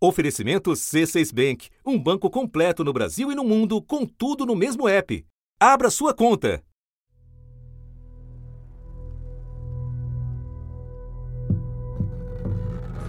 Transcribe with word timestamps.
Oferecimento 0.00 0.70
C6 0.70 1.34
Bank, 1.34 1.70
um 1.84 1.98
banco 1.98 2.30
completo 2.30 2.84
no 2.84 2.92
Brasil 2.92 3.32
e 3.32 3.34
no 3.34 3.42
mundo, 3.42 3.82
com 3.82 4.06
tudo 4.06 4.46
no 4.46 4.54
mesmo 4.54 4.88
app. 4.88 5.26
Abra 5.58 5.90
sua 5.90 6.14
conta. 6.14 6.62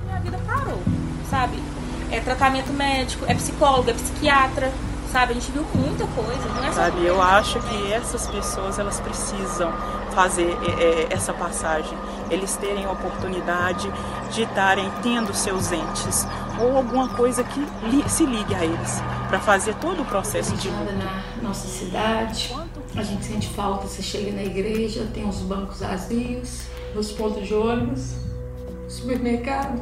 Minha 0.03 0.19
vida 0.19 0.39
parou, 0.47 0.79
sabe? 1.29 1.57
É 2.09 2.19
tratamento 2.21 2.73
médico, 2.73 3.23
é 3.27 3.35
psicólogo, 3.35 3.91
é 3.91 3.93
psiquiatra, 3.93 4.73
sabe? 5.11 5.33
A 5.33 5.35
gente 5.35 5.51
viu 5.51 5.63
muita 5.75 6.07
coisa, 6.07 6.47
não 6.55 6.63
é 6.63 6.71
só 6.71 6.81
Sabe, 6.81 7.05
eu 7.05 7.21
acho 7.21 7.59
que 7.59 7.93
essas 7.93 8.27
pessoas 8.27 8.79
elas 8.79 8.99
precisam 8.99 9.71
fazer 10.15 10.57
é, 10.79 10.83
é, 10.83 11.07
essa 11.13 11.33
passagem, 11.33 11.95
eles 12.29 12.55
terem 12.57 12.85
a 12.85 12.91
oportunidade 12.91 13.91
de 14.31 14.43
estarem 14.43 14.89
tendo 15.01 15.33
seus 15.33 15.71
entes 15.71 16.27
ou 16.61 16.77
alguma 16.77 17.09
coisa 17.09 17.43
que 17.43 17.59
li- 17.87 18.07
se 18.09 18.25
ligue 18.25 18.53
a 18.55 18.63
eles 18.63 19.01
para 19.27 19.39
fazer 19.39 19.73
todo 19.75 20.01
o 20.01 20.05
processo 20.05 20.55
de 20.57 20.69
anda 20.69 20.91
luto. 20.91 20.93
na 20.97 21.23
nossa 21.41 21.67
cidade, 21.67 22.55
a 22.95 23.03
gente 23.03 23.25
sente 23.25 23.47
falta, 23.49 23.87
você 23.87 24.01
chega 24.01 24.31
na 24.31 24.43
igreja, 24.43 25.07
tem 25.13 25.27
os 25.27 25.37
bancos 25.41 25.79
vazios, 25.79 26.63
os 26.95 27.11
pontos 27.11 27.47
de 27.47 27.53
ônibus, 27.53 28.13
supermercado. 28.87 29.79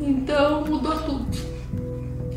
Então 0.00 0.64
mudou 0.64 0.96
tudo. 1.02 1.56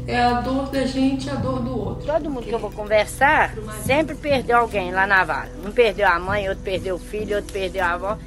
É 0.08 0.20
a 0.24 0.42
dor 0.42 0.70
da 0.70 0.86
gente 0.86 1.28
e 1.28 1.30
a 1.30 1.36
dor 1.36 1.60
do 1.60 1.78
outro. 1.78 2.06
Todo 2.12 2.30
mundo 2.32 2.44
que 2.44 2.52
eu 2.52 2.58
vou 2.58 2.72
conversar 2.72 3.54
sempre 3.86 4.16
perdeu 4.16 4.58
alguém 4.58 4.92
lá 4.92 5.06
na 5.06 5.24
vara. 5.24 5.52
Um 5.64 5.72
perdeu 5.72 6.08
a 6.08 6.18
mãe, 6.20 6.50
outro 6.50 6.64
perdeu 6.64 6.96
o 6.96 7.00
filho, 7.00 7.36
outro 7.36 7.54
perdeu 7.54 7.84
a 7.86 7.92
avó. 7.92 8.18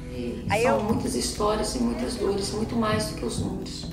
Aí 0.49 0.63
são 0.63 0.77
eu- 0.77 0.83
muitas 0.83 1.15
histórias 1.15 1.75
e 1.75 1.79
muitas 1.79 2.15
dores, 2.15 2.51
muito 2.51 2.75
mais 2.75 3.07
do 3.07 3.15
que 3.15 3.25
os 3.25 3.39
números. 3.39 3.85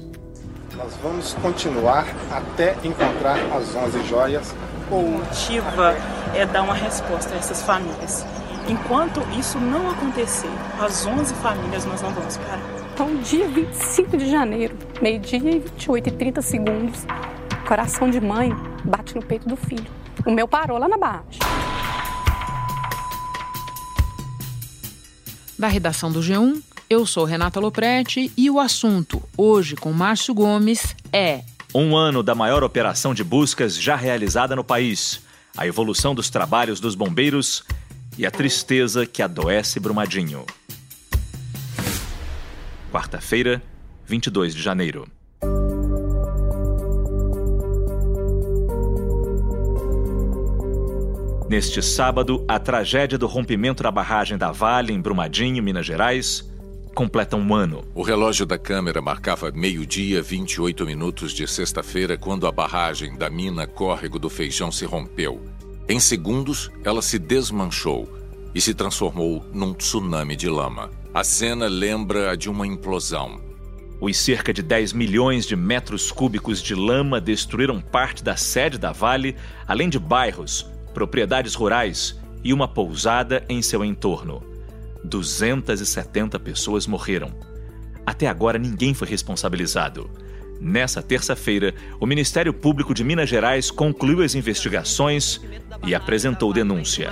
Nós 0.76 0.92
vamos 1.02 1.34
continuar 1.34 2.06
até 2.30 2.76
encontrar 2.84 3.36
as 3.54 3.74
11 3.74 4.02
joias 4.04 4.54
ou 4.90 5.02
motiva 5.02 5.94
é 6.34 6.46
dar 6.46 6.62
uma 6.62 6.74
resposta 6.74 7.34
a 7.34 7.38
essas 7.38 7.62
famílias. 7.62 8.24
Enquanto 8.68 9.20
isso 9.38 9.58
não 9.58 9.90
acontecer, 9.90 10.50
as 10.80 11.04
11 11.06 11.34
famílias 11.34 11.84
nós 11.84 12.00
não 12.02 12.10
vamos 12.10 12.36
parar. 12.36 12.60
Então, 12.94 13.16
dia 13.16 13.48
25 13.48 14.16
de 14.16 14.30
janeiro, 14.30 14.76
meio-dia 15.00 15.38
e 15.38 15.58
28 15.58 16.08
e 16.08 16.12
30 16.12 16.42
segundos, 16.42 17.04
coração 17.66 18.08
de 18.10 18.20
mãe 18.20 18.54
bate 18.84 19.14
no 19.16 19.22
peito 19.24 19.48
do 19.48 19.56
filho. 19.56 19.86
O 20.26 20.30
meu 20.30 20.46
parou 20.46 20.78
lá 20.78 20.86
na 20.88 20.98
barragem. 20.98 21.40
Da 25.60 25.68
redação 25.68 26.10
do 26.10 26.20
G1, 26.20 26.62
eu 26.88 27.04
sou 27.04 27.26
Renata 27.26 27.60
Loprete 27.60 28.32
e 28.34 28.48
o 28.48 28.58
assunto, 28.58 29.22
hoje 29.36 29.76
com 29.76 29.92
Márcio 29.92 30.32
Gomes, 30.32 30.96
é 31.12 31.42
Um 31.74 31.94
ano 31.94 32.22
da 32.22 32.34
maior 32.34 32.64
operação 32.64 33.12
de 33.12 33.22
buscas 33.22 33.78
já 33.78 33.94
realizada 33.94 34.56
no 34.56 34.64
país, 34.64 35.20
a 35.54 35.66
evolução 35.66 36.14
dos 36.14 36.30
trabalhos 36.30 36.80
dos 36.80 36.94
bombeiros 36.94 37.62
e 38.16 38.24
a 38.24 38.30
tristeza 38.30 39.04
que 39.04 39.20
adoece 39.20 39.78
Brumadinho. 39.78 40.46
Quarta-feira, 42.90 43.62
22 44.06 44.54
de 44.54 44.62
janeiro. 44.62 45.06
Neste 51.50 51.82
sábado, 51.82 52.44
a 52.46 52.60
tragédia 52.60 53.18
do 53.18 53.26
rompimento 53.26 53.82
da 53.82 53.90
barragem 53.90 54.38
da 54.38 54.52
Vale, 54.52 54.92
em 54.92 55.00
Brumadinho, 55.00 55.60
Minas 55.60 55.84
Gerais, 55.84 56.48
completa 56.94 57.36
um 57.36 57.52
ano. 57.52 57.84
O 57.92 58.02
relógio 58.02 58.46
da 58.46 58.56
câmera 58.56 59.02
marcava 59.02 59.50
meio-dia, 59.50 60.22
28 60.22 60.86
minutos 60.86 61.32
de 61.32 61.48
sexta-feira, 61.48 62.16
quando 62.16 62.46
a 62.46 62.52
barragem 62.52 63.18
da 63.18 63.28
mina 63.28 63.66
Córrego 63.66 64.16
do 64.16 64.30
Feijão 64.30 64.70
se 64.70 64.84
rompeu. 64.84 65.42
Em 65.88 65.98
segundos, 65.98 66.70
ela 66.84 67.02
se 67.02 67.18
desmanchou 67.18 68.08
e 68.54 68.60
se 68.60 68.72
transformou 68.72 69.44
num 69.52 69.74
tsunami 69.74 70.36
de 70.36 70.48
lama. 70.48 70.88
A 71.12 71.24
cena 71.24 71.66
lembra 71.66 72.30
a 72.30 72.36
de 72.36 72.48
uma 72.48 72.64
implosão. 72.64 73.40
Os 74.00 74.16
cerca 74.16 74.52
de 74.52 74.62
10 74.62 74.92
milhões 74.92 75.46
de 75.46 75.56
metros 75.56 76.12
cúbicos 76.12 76.62
de 76.62 76.76
lama 76.76 77.20
destruíram 77.20 77.80
parte 77.80 78.22
da 78.22 78.36
sede 78.36 78.78
da 78.78 78.92
Vale, 78.92 79.34
além 79.66 79.88
de 79.88 79.98
bairros, 79.98 80.70
propriedades 80.92 81.54
rurais 81.54 82.18
e 82.42 82.52
uma 82.52 82.68
pousada 82.68 83.44
em 83.48 83.62
seu 83.62 83.84
entorno. 83.84 84.42
270 85.04 86.38
pessoas 86.38 86.86
morreram. 86.86 87.32
Até 88.04 88.26
agora 88.26 88.58
ninguém 88.58 88.94
foi 88.94 89.08
responsabilizado. 89.08 90.10
Nessa 90.60 91.02
terça-feira, 91.02 91.74
o 91.98 92.04
Ministério 92.04 92.52
Público 92.52 92.92
de 92.92 93.02
Minas 93.02 93.30
Gerais 93.30 93.70
concluiu 93.70 94.22
as 94.22 94.34
investigações 94.34 95.40
e 95.86 95.94
apresentou 95.94 96.52
denúncia. 96.52 97.10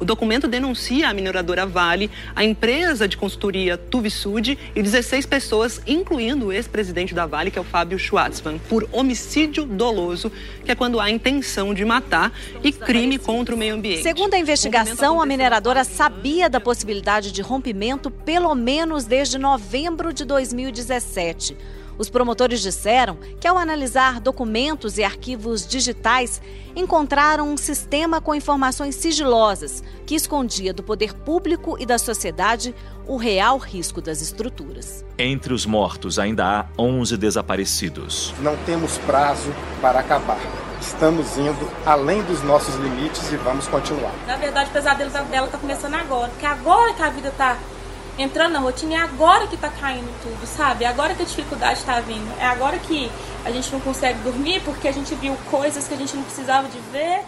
O 0.00 0.04
documento 0.04 0.48
denuncia 0.48 1.08
a 1.08 1.14
mineradora 1.14 1.64
Vale, 1.64 2.10
a 2.34 2.42
empresa 2.42 3.06
de 3.06 3.16
consultoria 3.16 3.78
Tuvisud 3.78 4.58
e 4.74 4.82
16 4.82 5.24
pessoas, 5.24 5.80
incluindo 5.86 6.46
o 6.46 6.52
ex-presidente 6.52 7.14
da 7.14 7.26
Vale, 7.26 7.52
que 7.52 7.58
é 7.58 7.62
o 7.62 7.64
Fábio 7.64 7.96
Schwartzman, 7.96 8.60
por 8.68 8.88
homicídio 8.90 9.64
doloso, 9.64 10.32
que 10.64 10.72
é 10.72 10.74
quando 10.74 10.98
há 10.98 11.08
intenção 11.08 11.72
de 11.72 11.84
matar, 11.84 12.32
e 12.60 12.72
crime 12.72 13.18
contra 13.18 13.54
o 13.54 13.58
meio 13.58 13.76
ambiente. 13.76 14.02
Segundo 14.02 14.34
a 14.34 14.38
investigação, 14.38 15.20
a 15.20 15.26
mineradora 15.26 15.84
sabia 15.84 16.50
da 16.50 16.58
possibilidade 16.58 17.30
de 17.30 17.40
rompimento 17.40 18.10
pelo 18.10 18.52
menos 18.56 19.04
desde 19.04 19.38
novembro 19.38 20.12
de 20.12 20.24
2017. 20.24 21.56
Os 21.98 22.10
promotores 22.10 22.60
disseram 22.60 23.16
que, 23.40 23.46
ao 23.46 23.56
analisar 23.56 24.20
documentos 24.20 24.98
e 24.98 25.04
arquivos 25.04 25.66
digitais, 25.66 26.40
encontraram 26.74 27.48
um 27.48 27.56
sistema 27.56 28.20
com 28.20 28.34
informações 28.34 28.96
sigilosas 28.96 29.82
que 30.06 30.14
escondia 30.14 30.72
do 30.72 30.82
poder 30.82 31.14
público 31.14 31.76
e 31.78 31.86
da 31.86 31.98
sociedade 31.98 32.74
o 33.06 33.16
real 33.16 33.58
risco 33.58 34.00
das 34.00 34.20
estruturas. 34.20 35.04
Entre 35.18 35.52
os 35.52 35.66
mortos 35.66 36.18
ainda 36.18 36.44
há 36.60 36.66
11 36.78 37.16
desaparecidos. 37.16 38.34
não 38.40 38.56
temos 38.64 38.98
prazo 38.98 39.52
para 39.80 40.00
acabar. 40.00 40.40
Estamos 40.80 41.38
indo 41.38 41.70
além 41.86 42.22
dos 42.24 42.42
nossos 42.42 42.74
limites 42.76 43.32
e 43.32 43.36
vamos 43.36 43.66
continuar. 43.68 44.12
Na 44.26 44.36
verdade, 44.36 44.68
o 44.68 44.72
pesadelo 44.72 45.10
dela 45.10 45.48
tá 45.48 45.56
começando 45.56 45.94
agora. 45.94 46.28
Porque 46.28 46.44
agora 46.44 46.92
que 46.92 47.02
a 47.02 47.08
vida 47.08 47.32
tá 47.36 47.56
entrando 48.18 48.52
na 48.52 48.58
rotina, 48.58 48.94
é 48.94 48.98
agora 48.98 49.46
que 49.46 49.56
tá 49.56 49.68
caindo 49.68 50.08
tudo, 50.22 50.46
sabe? 50.46 50.84
É 50.84 50.88
agora 50.88 51.14
que 51.14 51.22
a 51.22 51.24
dificuldade 51.24 51.82
tá 51.84 52.00
vindo. 52.00 52.32
É 52.38 52.46
agora 52.46 52.78
que 52.78 53.10
a 53.44 53.50
gente 53.50 53.70
não 53.72 53.80
consegue 53.80 54.18
dormir 54.20 54.60
porque 54.64 54.88
a 54.88 54.92
gente 54.92 55.14
viu 55.14 55.36
coisas 55.50 55.86
que 55.86 55.94
a 55.94 55.96
gente 55.96 56.14
não 56.16 56.22
precisava 56.22 56.68
de 56.68 56.78
ver. 56.92 57.20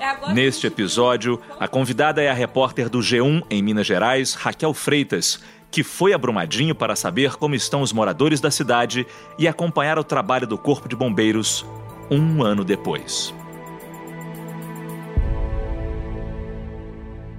É 0.00 0.32
Neste 0.32 0.66
episódio, 0.68 1.40
a 1.58 1.66
convidada 1.66 2.22
é 2.22 2.30
a 2.30 2.32
repórter 2.32 2.88
do 2.88 3.00
G1 3.00 3.42
em 3.50 3.60
Minas 3.60 3.84
Gerais, 3.84 4.34
Raquel 4.34 4.72
Freitas, 4.72 5.40
que 5.72 5.82
foi 5.82 6.12
a 6.12 6.18
Brumadinho 6.18 6.72
para 6.72 6.94
saber 6.94 7.34
como 7.36 7.56
estão 7.56 7.82
os 7.82 7.92
moradores 7.92 8.40
da 8.40 8.50
cidade 8.50 9.04
e 9.36 9.48
acompanhar 9.48 9.98
o 9.98 10.04
trabalho 10.04 10.46
do 10.46 10.56
Corpo 10.56 10.88
de 10.88 10.94
Bombeiros 10.94 11.66
um 12.10 12.42
ano 12.42 12.64
depois. 12.64 13.34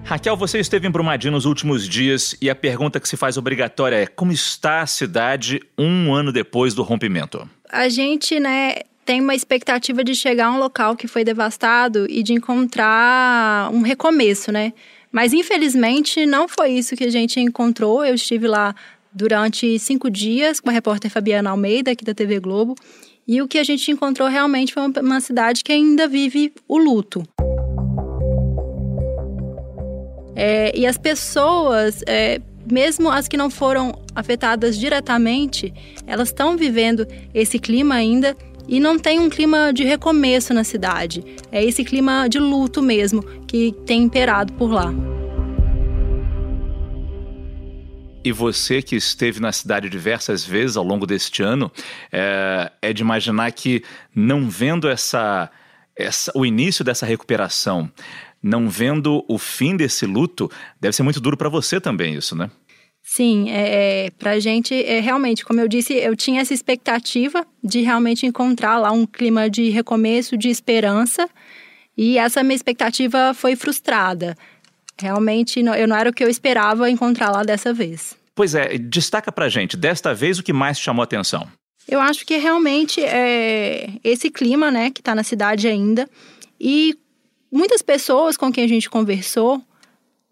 Raquel, 0.10 0.36
você 0.36 0.58
esteve 0.58 0.88
em 0.88 0.90
Brumadinho 0.90 1.34
nos 1.34 1.46
últimos 1.46 1.88
dias 1.88 2.36
e 2.42 2.50
a 2.50 2.56
pergunta 2.56 3.00
que 3.00 3.08
se 3.08 3.16
faz 3.16 3.38
obrigatória 3.38 3.96
é: 3.96 4.08
como 4.08 4.32
está 4.32 4.82
a 4.82 4.88
cidade 4.88 5.62
um 5.78 6.12
ano 6.12 6.32
depois 6.32 6.74
do 6.74 6.82
rompimento? 6.82 7.48
a 7.72 7.88
gente, 7.88 8.40
né, 8.40 8.78
tem 9.06 9.22
uma 9.22 9.36
expectativa 9.36 10.04
de 10.04 10.16
chegar 10.16 10.48
a 10.48 10.52
um 10.52 10.58
local 10.58 10.96
que 10.96 11.08
foi 11.08 11.24
devastado 11.24 12.08
e 12.10 12.24
de 12.24 12.34
encontrar 12.34 13.70
um 13.72 13.84
recomeço, 13.84 14.52
né? 14.52 14.74
Mas 15.12 15.32
infelizmente 15.32 16.26
não 16.26 16.48
foi 16.48 16.72
isso 16.72 16.96
que 16.96 17.04
a 17.04 17.12
gente 17.12 17.40
encontrou. 17.40 18.04
Eu 18.04 18.16
estive 18.16 18.48
lá 18.48 18.74
durante 19.14 19.78
cinco 19.78 20.10
dias 20.10 20.60
com 20.60 20.72
a 20.72 20.74
repórter 20.74 21.12
Fabiana 21.12 21.52
Almeida, 21.52 21.92
aqui 21.92 22.04
da 22.04 22.16
TV 22.16 22.40
Globo, 22.40 22.74
e 23.28 23.44
o 23.44 23.48
que 23.48 23.60
a 23.60 23.64
gente 23.64 23.92
encontrou 23.92 24.28
realmente 24.28 24.74
foi 24.74 24.82
uma- 25.00 25.22
cidade 25.22 25.64
que 25.64 25.72
ainda 25.72 26.08
vive 26.08 26.52
o 26.68 26.80
luto. 26.80 27.24
É, 30.42 30.72
e 30.74 30.88
as 30.88 30.98
pessoas, 30.98 32.02
é, 32.08 32.40
mesmo 32.72 33.12
as 33.12 33.28
que 33.28 33.36
não 33.36 33.50
foram 33.50 33.92
afetadas 34.16 34.80
diretamente, 34.80 35.74
elas 36.08 36.30
estão 36.30 36.56
vivendo 36.56 37.06
esse 37.34 37.60
clima 37.60 37.96
ainda 37.96 38.38
e 38.66 38.80
não 38.80 38.98
tem 38.98 39.20
um 39.20 39.30
clima 39.30 39.74
de 39.74 39.84
recomeço 39.84 40.54
na 40.54 40.64
cidade. 40.64 41.26
É 41.52 41.62
esse 41.62 41.84
clima 41.84 42.30
de 42.30 42.40
luto 42.40 42.82
mesmo 42.82 43.22
que 43.48 43.74
tem 43.86 44.04
imperado 44.04 44.54
por 44.54 44.72
lá. 44.72 44.94
E 48.24 48.32
você 48.32 48.82
que 48.82 48.96
esteve 48.96 49.42
na 49.42 49.52
cidade 49.52 49.90
diversas 49.90 50.46
vezes 50.46 50.78
ao 50.78 50.86
longo 50.86 51.06
deste 51.06 51.44
ano, 51.44 51.70
é, 52.14 52.72
é 52.82 52.94
de 52.94 53.02
imaginar 53.02 53.52
que 53.52 53.84
não 54.16 54.50
vendo 54.50 54.88
essa, 54.88 55.52
essa, 55.98 56.32
o 56.34 56.46
início 56.46 56.86
dessa 56.86 57.06
recuperação, 57.06 57.92
não 58.42 58.70
vendo 58.70 59.24
o 59.28 59.38
fim 59.38 59.76
desse 59.76 60.06
luto, 60.06 60.50
deve 60.80 60.96
ser 60.96 61.04
muito 61.04 61.20
duro 61.20 61.38
para 61.38 61.50
você 61.50 61.80
também 61.80 62.16
isso, 62.16 62.36
né? 62.36 62.50
Sim, 63.02 63.50
é, 63.50 64.06
é, 64.06 64.10
pra 64.12 64.40
gente, 64.40 64.74
é, 64.74 65.00
realmente, 65.00 65.44
como 65.44 65.60
eu 65.60 65.68
disse, 65.68 65.94
eu 65.94 66.16
tinha 66.16 66.42
essa 66.42 66.54
expectativa 66.54 67.46
de 67.64 67.82
realmente 67.82 68.26
encontrar 68.26 68.78
lá 68.78 68.92
um 68.92 69.06
clima 69.06 69.50
de 69.50 69.70
recomeço, 69.70 70.38
de 70.38 70.50
esperança, 70.50 71.28
e 71.98 72.18
essa 72.18 72.44
minha 72.44 72.56
expectativa 72.56 73.34
foi 73.34 73.56
frustrada. 73.56 74.38
Realmente, 75.02 75.60
eu 75.60 75.88
não 75.88 75.96
era 75.96 76.10
o 76.10 76.14
que 76.14 76.24
eu 76.24 76.30
esperava 76.30 76.90
encontrar 76.90 77.32
lá 77.32 77.44
dessa 77.44 77.74
vez. 77.74 78.16
Pois 78.36 78.54
é, 78.54 78.78
destaca 78.78 79.32
pra 79.32 79.50
gente, 79.50 79.76
desta 79.76 80.14
vez, 80.14 80.38
o 80.38 80.44
que 80.44 80.54
mais 80.54 80.80
chamou 80.80 81.02
atenção? 81.02 81.48
Eu 81.88 82.00
acho 82.00 82.26
que 82.26 82.38
realmente 82.38 83.02
é 83.02 83.90
esse 84.04 84.30
clima, 84.30 84.70
né, 84.70 84.92
que 84.92 85.02
está 85.02 85.16
na 85.16 85.24
cidade 85.24 85.68
ainda, 85.68 86.08
e 86.60 86.96
muitas 87.52 87.82
pessoas 87.82 88.38
com 88.38 88.52
quem 88.52 88.64
a 88.64 88.68
gente 88.68 88.90
conversou 88.90 89.62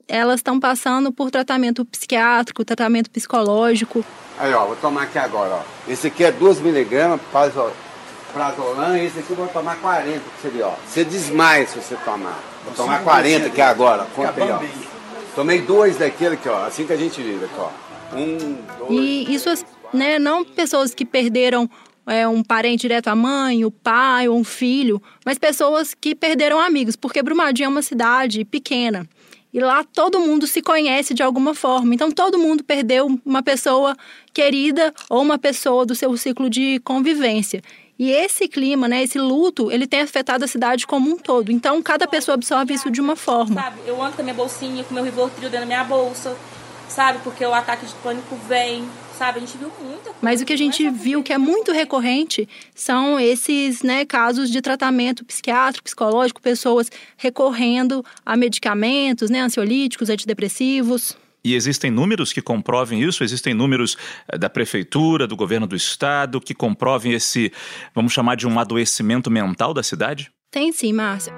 elas 0.07 0.39
estão 0.39 0.59
passando 0.59 1.11
por 1.11 1.29
tratamento 1.29 1.83
psiquiátrico, 1.83 2.63
tratamento 2.63 3.09
psicológico. 3.09 4.05
Aí, 4.37 4.53
ó, 4.53 4.65
vou 4.65 4.75
tomar 4.77 5.03
aqui 5.03 5.17
agora, 5.17 5.55
ó. 5.55 5.91
Esse 5.91 6.07
aqui 6.07 6.23
é 6.23 6.31
2mg, 6.31 7.19
prazolam, 8.33 8.97
esse 8.97 9.19
aqui 9.19 9.31
eu 9.31 9.35
vou 9.35 9.47
tomar 9.47 9.75
40, 9.77 10.19
que 10.19 10.41
seria, 10.41 10.67
ó. 10.67 10.75
Você 10.87 11.03
desmaia 11.03 11.67
se 11.67 11.75
você 11.75 11.95
tomar. 12.05 12.39
Vou 12.63 12.73
tomar 12.73 13.03
40 13.03 13.47
aqui 13.47 13.61
agora, 13.61 14.07
conta 14.15 14.43
aí, 14.43 14.51
ó. 14.51 14.61
Tomei 15.35 15.61
dois 15.61 15.97
daquele 15.97 16.35
aqui, 16.35 16.49
ó, 16.49 16.65
assim 16.65 16.85
que 16.85 16.93
a 16.93 16.97
gente 16.97 17.21
vive 17.21 17.45
aqui, 17.45 17.59
ó. 17.59 17.69
Um, 18.15 18.57
dois... 18.79 18.91
E 18.91 19.33
isso, 19.33 19.49
né, 19.93 20.17
não 20.17 20.45
pessoas 20.45 20.93
que 20.93 21.05
perderam 21.05 21.69
é, 22.07 22.27
um 22.27 22.41
parente 22.41 22.81
direto, 22.81 23.09
a 23.09 23.15
mãe, 23.15 23.65
o 23.65 23.71
pai 23.71 24.27
ou 24.29 24.37
um 24.37 24.43
filho, 24.43 25.01
mas 25.25 25.37
pessoas 25.37 25.93
que 25.93 26.15
perderam 26.15 26.59
amigos, 26.59 26.95
porque 26.95 27.21
Brumadinho 27.21 27.65
é 27.65 27.69
uma 27.69 27.81
cidade 27.81 28.45
pequena. 28.45 29.07
E 29.53 29.59
lá 29.59 29.83
todo 29.83 30.19
mundo 30.19 30.45
se 30.45 30.61
conhece 30.61 31.13
de 31.13 31.23
alguma 31.23 31.53
forma. 31.53 31.93
Então 31.93 32.11
todo 32.11 32.37
mundo 32.37 32.63
perdeu 32.63 33.19
uma 33.25 33.41
pessoa 33.41 33.95
querida 34.33 34.93
ou 35.09 35.21
uma 35.21 35.37
pessoa 35.37 35.85
do 35.85 35.95
seu 35.95 36.15
ciclo 36.17 36.49
de 36.49 36.79
convivência. 36.79 37.61
E 37.99 38.11
esse 38.11 38.47
clima, 38.47 38.87
né, 38.87 39.01
esse 39.03 39.17
luto, 39.17 39.71
ele 39.71 39.87
tem 39.87 40.01
afetado 40.01 40.45
a 40.45 40.47
cidade 40.47 40.85
como 40.85 41.09
um 41.09 41.17
todo. 41.17 41.51
Então 41.51 41.81
cada 41.81 42.07
pessoa 42.07 42.35
absorve 42.35 42.73
isso 42.73 42.91
de 42.91 43.01
uma 43.01 43.15
forma. 43.15 43.59
Sabe, 43.61 43.79
eu 43.87 44.01
ando 44.01 44.15
com 44.15 44.21
a 44.21 44.23
minha 44.23 44.35
bolsinha, 44.35 44.83
com 44.83 44.93
meu 44.93 45.03
Rivotril 45.03 45.49
dentro 45.49 45.61
da 45.61 45.65
minha 45.65 45.83
bolsa, 45.83 46.37
sabe? 46.87 47.19
Porque 47.23 47.43
o 47.43 47.53
ataque 47.53 47.85
de 47.85 47.93
pânico 47.95 48.35
vem, 48.47 48.87
sabe? 49.17 49.39
A 49.39 49.41
gente 49.41 49.57
viu 49.57 49.71
muita 49.81 50.11
Mas 50.21 50.41
o 50.41 50.45
que 50.45 50.53
a 50.53 50.57
gente 50.57 50.89
viu 50.89 51.23
que 51.23 51.33
é 51.33 51.37
muito 51.37 51.71
recorrente 51.71 52.47
são 52.75 53.19
esses 53.19 53.81
né, 53.81 54.05
casos 54.05 54.49
de 54.49 54.61
tratamento 54.61 55.25
psiquiátrico, 55.25 55.83
psicológico, 55.83 56.41
pessoas 56.41 56.91
recorrendo 57.17 58.05
a 58.25 58.37
medicamentos, 58.37 59.29
né, 59.29 59.41
ansiolíticos, 59.41 60.09
antidepressivos. 60.09 61.17
E 61.43 61.55
existem 61.55 61.89
números 61.89 62.33
que 62.33 62.41
comprovem 62.41 63.01
isso? 63.01 63.23
Existem 63.23 63.53
números 63.53 63.97
eh, 64.27 64.37
da 64.37 64.49
prefeitura, 64.49 65.25
do 65.25 65.35
governo 65.35 65.65
do 65.65 65.75
estado, 65.75 66.41
que 66.41 66.53
comprovem 66.53 67.13
esse, 67.13 67.51
vamos 67.95 68.11
chamar 68.11 68.35
de 68.35 68.47
um 68.47 68.59
adoecimento 68.59 69.31
mental 69.31 69.73
da 69.73 69.81
cidade? 69.81 70.29
Tem 70.51 70.71
sim, 70.71 70.91
Márcia. 70.91 71.33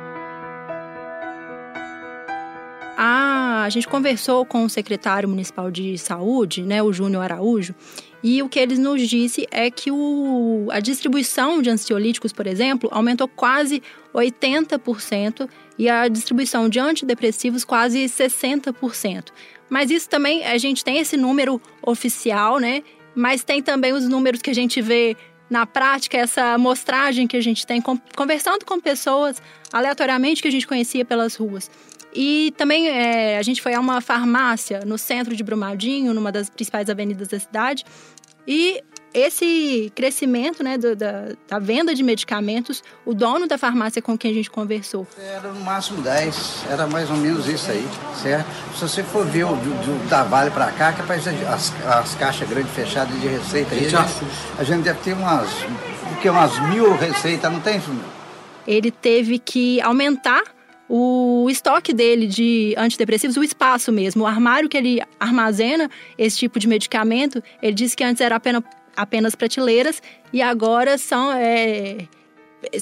a, 2.99 3.38
a 3.63 3.69
gente 3.69 3.87
conversou 3.87 4.45
com 4.45 4.63
o 4.63 4.69
secretário 4.69 5.27
municipal 5.27 5.69
de 5.71 5.97
saúde, 5.97 6.61
né, 6.61 6.81
o 6.81 6.91
Júnior 6.91 7.23
Araújo, 7.23 7.73
e 8.21 8.43
o 8.43 8.49
que 8.49 8.59
ele 8.59 8.77
nos 8.77 9.07
disse 9.07 9.47
é 9.49 9.71
que 9.71 9.91
o, 9.91 10.67
a 10.71 10.79
distribuição 10.79 11.61
de 11.61 11.69
ansiolíticos, 11.69 12.33
por 12.33 12.45
exemplo, 12.45 12.89
aumentou 12.91 13.27
quase 13.27 13.81
80% 14.13 15.49
e 15.77 15.87
a 15.89 16.07
distribuição 16.07 16.67
de 16.67 16.79
antidepressivos 16.79 17.63
quase 17.63 17.99
60%. 18.05 19.29
Mas 19.69 19.89
isso 19.89 20.09
também, 20.09 20.45
a 20.45 20.57
gente 20.57 20.83
tem 20.83 20.97
esse 20.97 21.15
número 21.15 21.61
oficial, 21.81 22.59
né? 22.59 22.83
Mas 23.15 23.43
tem 23.43 23.61
também 23.61 23.93
os 23.93 24.07
números 24.07 24.41
que 24.41 24.49
a 24.49 24.55
gente 24.55 24.81
vê 24.81 25.15
na 25.49 25.65
prática, 25.65 26.17
essa 26.17 26.53
amostragem 26.53 27.27
que 27.27 27.37
a 27.37 27.41
gente 27.41 27.65
tem 27.65 27.81
conversando 28.15 28.65
com 28.65 28.79
pessoas 28.79 29.41
aleatoriamente 29.71 30.41
que 30.41 30.47
a 30.47 30.51
gente 30.51 30.67
conhecia 30.67 31.03
pelas 31.03 31.35
ruas. 31.35 31.71
E 32.13 32.53
também 32.57 32.87
é, 32.87 33.37
a 33.37 33.41
gente 33.41 33.61
foi 33.61 33.73
a 33.73 33.79
uma 33.79 34.01
farmácia 34.01 34.81
no 34.85 34.97
centro 34.97 35.35
de 35.35 35.43
Brumadinho, 35.43 36.13
numa 36.13 36.31
das 36.31 36.49
principais 36.49 36.89
avenidas 36.89 37.27
da 37.27 37.39
cidade. 37.39 37.85
E 38.47 38.81
esse 39.13 39.91
crescimento 39.95 40.63
né, 40.63 40.77
do, 40.77 40.95
da, 40.95 41.29
da, 41.47 41.59
venda 41.59 41.93
de 41.93 42.03
medicamentos, 42.03 42.83
o 43.05 43.13
dono 43.13 43.47
da 43.47 43.57
farmácia 43.57 44.01
com 44.01 44.17
quem 44.17 44.31
a 44.31 44.33
gente 44.33 44.49
conversou. 44.49 45.07
Era 45.17 45.51
no 45.51 45.61
máximo 45.61 46.01
10, 46.01 46.65
era 46.69 46.87
mais 46.87 47.09
ou 47.09 47.17
menos 47.17 47.47
isso 47.47 47.69
aí, 47.71 47.87
certo? 48.21 48.47
Se 48.75 48.81
você 48.81 49.03
for 49.03 49.25
ver 49.25 49.45
o 49.45 49.55
do, 49.55 49.55
do 49.55 50.09
da 50.09 50.23
Vale 50.23 50.51
para 50.51 50.71
cá, 50.71 50.93
que 50.93 51.01
as, 51.01 51.27
as, 51.27 51.85
as 51.85 52.15
caixas 52.15 52.47
grandes 52.47 52.71
fechadas 52.71 53.19
de 53.19 53.27
receita, 53.27 53.73
aí, 53.73 53.85
a, 53.85 53.89
gente, 53.89 54.25
a 54.59 54.63
gente 54.63 54.83
deve 54.83 54.99
ter 54.99 55.13
umas, 55.13 55.49
porque 56.09 56.29
umas 56.29 56.59
mil 56.69 56.95
receitas, 56.95 57.51
não 57.51 57.59
tem? 57.59 57.81
Ele 58.67 58.91
teve 58.91 59.39
que 59.39 59.81
aumentar 59.81 60.43
o 60.89 61.47
estoque 61.49 61.93
dele 61.93 62.25
de 62.25 62.73
antidepressivos, 62.75 63.37
o 63.37 63.43
espaço 63.43 63.91
mesmo, 63.91 64.23
o 64.23 64.27
armário 64.27 64.67
que 64.67 64.75
ele 64.75 64.99
armazena 65.19 65.89
esse 66.17 66.37
tipo 66.37 66.59
de 66.59 66.67
medicamento, 66.67 67.43
ele 67.61 67.73
disse 67.73 67.95
que 67.95 68.03
antes 68.03 68.19
era 68.19 68.35
apenas, 68.35 68.63
apenas 68.97 69.35
prateleiras 69.35 70.01
e 70.33 70.41
agora 70.41 70.97
são 70.97 71.31
é, 71.31 72.07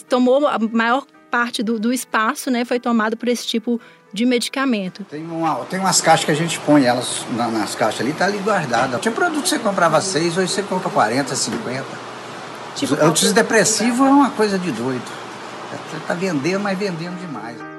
tomou 0.07 0.48
a 0.48 0.57
maior 0.57 1.06
parte 1.30 1.62
do, 1.62 1.77
do 1.77 1.92
espaço, 1.92 2.50
né, 2.50 2.63
foi 2.63 2.80
tomado 2.80 3.18
por 3.18 3.27
esse 3.27 3.45
tipo 3.45 3.80
de 4.13 4.25
medicamento. 4.25 5.04
Tem, 5.04 5.21
uma, 5.25 5.56
tem 5.65 5.77
umas 5.77 6.00
caixas 6.00 6.24
que 6.24 6.31
a 6.31 6.36
gente 6.36 6.57
põe 6.62 6.86
elas 6.86 7.25
na, 7.36 7.50
nas 7.50 7.75
caixas 7.75 8.01
ali, 8.01 8.13
tá 8.13 8.25
ali 8.25 8.38
guardada. 8.38 8.98
Tinha 9.00 9.12
produto 9.12 9.44
que 9.44 9.50
você 9.50 9.59
comprava 9.59 10.00
seis, 10.00 10.38
hoje 10.38 10.50
você 10.50 10.63
compra 10.63 10.89
40, 10.89 11.36
50. 11.36 11.86
Tipo, 12.75 12.94
Antidepressivo 13.04 14.06
é 14.06 14.09
uma 14.09 14.30
coisa 14.30 14.57
de 14.57 14.71
doido. 14.71 15.04
Você 15.92 16.00
tá 16.07 16.13
vendendo, 16.13 16.62
mas 16.62 16.77
vendendo 16.77 17.19
demais. 17.19 17.77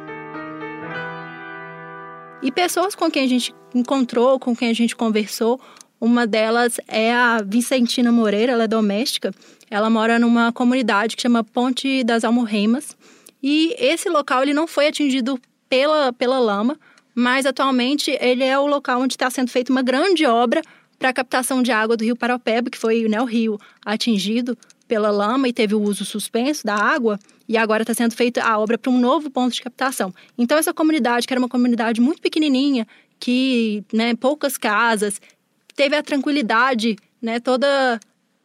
E 2.40 2.52
pessoas 2.52 2.94
com 2.94 3.10
quem 3.10 3.24
a 3.24 3.28
gente 3.28 3.52
encontrou, 3.74 4.38
com 4.38 4.54
quem 4.54 4.70
a 4.70 4.74
gente 4.74 4.94
conversou, 4.94 5.60
uma 6.00 6.24
delas 6.24 6.78
é 6.86 7.12
a 7.12 7.42
Vicentina 7.42 8.12
Moreira, 8.12 8.52
ela 8.52 8.64
é 8.64 8.68
doméstica. 8.68 9.34
Ela 9.68 9.90
mora 9.90 10.18
numa 10.18 10.52
comunidade 10.52 11.16
que 11.16 11.22
chama 11.22 11.42
Ponte 11.42 12.04
das 12.04 12.22
Almorremas. 12.22 12.96
E 13.42 13.74
esse 13.78 14.08
local 14.08 14.42
ele 14.42 14.54
não 14.54 14.68
foi 14.68 14.86
atingido 14.86 15.40
pela, 15.68 16.12
pela 16.12 16.38
lama, 16.38 16.78
mas 17.12 17.44
atualmente 17.44 18.16
ele 18.20 18.44
é 18.44 18.56
o 18.56 18.66
local 18.66 19.00
onde 19.00 19.14
está 19.14 19.28
sendo 19.28 19.50
feita 19.50 19.72
uma 19.72 19.82
grande 19.82 20.24
obra 20.24 20.62
para 20.96 21.08
a 21.08 21.12
captação 21.12 21.62
de 21.62 21.72
água 21.72 21.96
do 21.96 22.04
rio 22.04 22.16
Paraupeba, 22.16 22.70
que 22.70 22.78
foi 22.78 23.08
né, 23.08 23.20
o 23.20 23.24
rio 23.24 23.58
atingido 23.84 24.56
pela 24.86 25.10
lama 25.10 25.48
e 25.48 25.52
teve 25.52 25.74
o 25.74 25.82
uso 25.82 26.04
suspenso 26.04 26.64
da 26.64 26.74
água, 26.74 27.18
e 27.48 27.56
agora 27.56 27.82
está 27.82 27.94
sendo 27.94 28.14
feita 28.14 28.42
a 28.42 28.58
obra 28.58 28.76
para 28.76 28.90
um 28.90 28.98
novo 28.98 29.30
ponto 29.30 29.54
de 29.54 29.62
captação. 29.62 30.12
Então, 30.36 30.58
essa 30.58 30.74
comunidade, 30.74 31.26
que 31.26 31.32
era 31.32 31.40
uma 31.40 31.48
comunidade 31.48 32.00
muito 32.00 32.20
pequenininha, 32.20 32.86
que, 33.18 33.82
né, 33.92 34.14
poucas 34.14 34.56
casas, 34.56 35.20
teve 35.74 35.96
a 35.96 36.02
tranquilidade, 36.02 36.96
né, 37.20 37.40
toda 37.40 37.98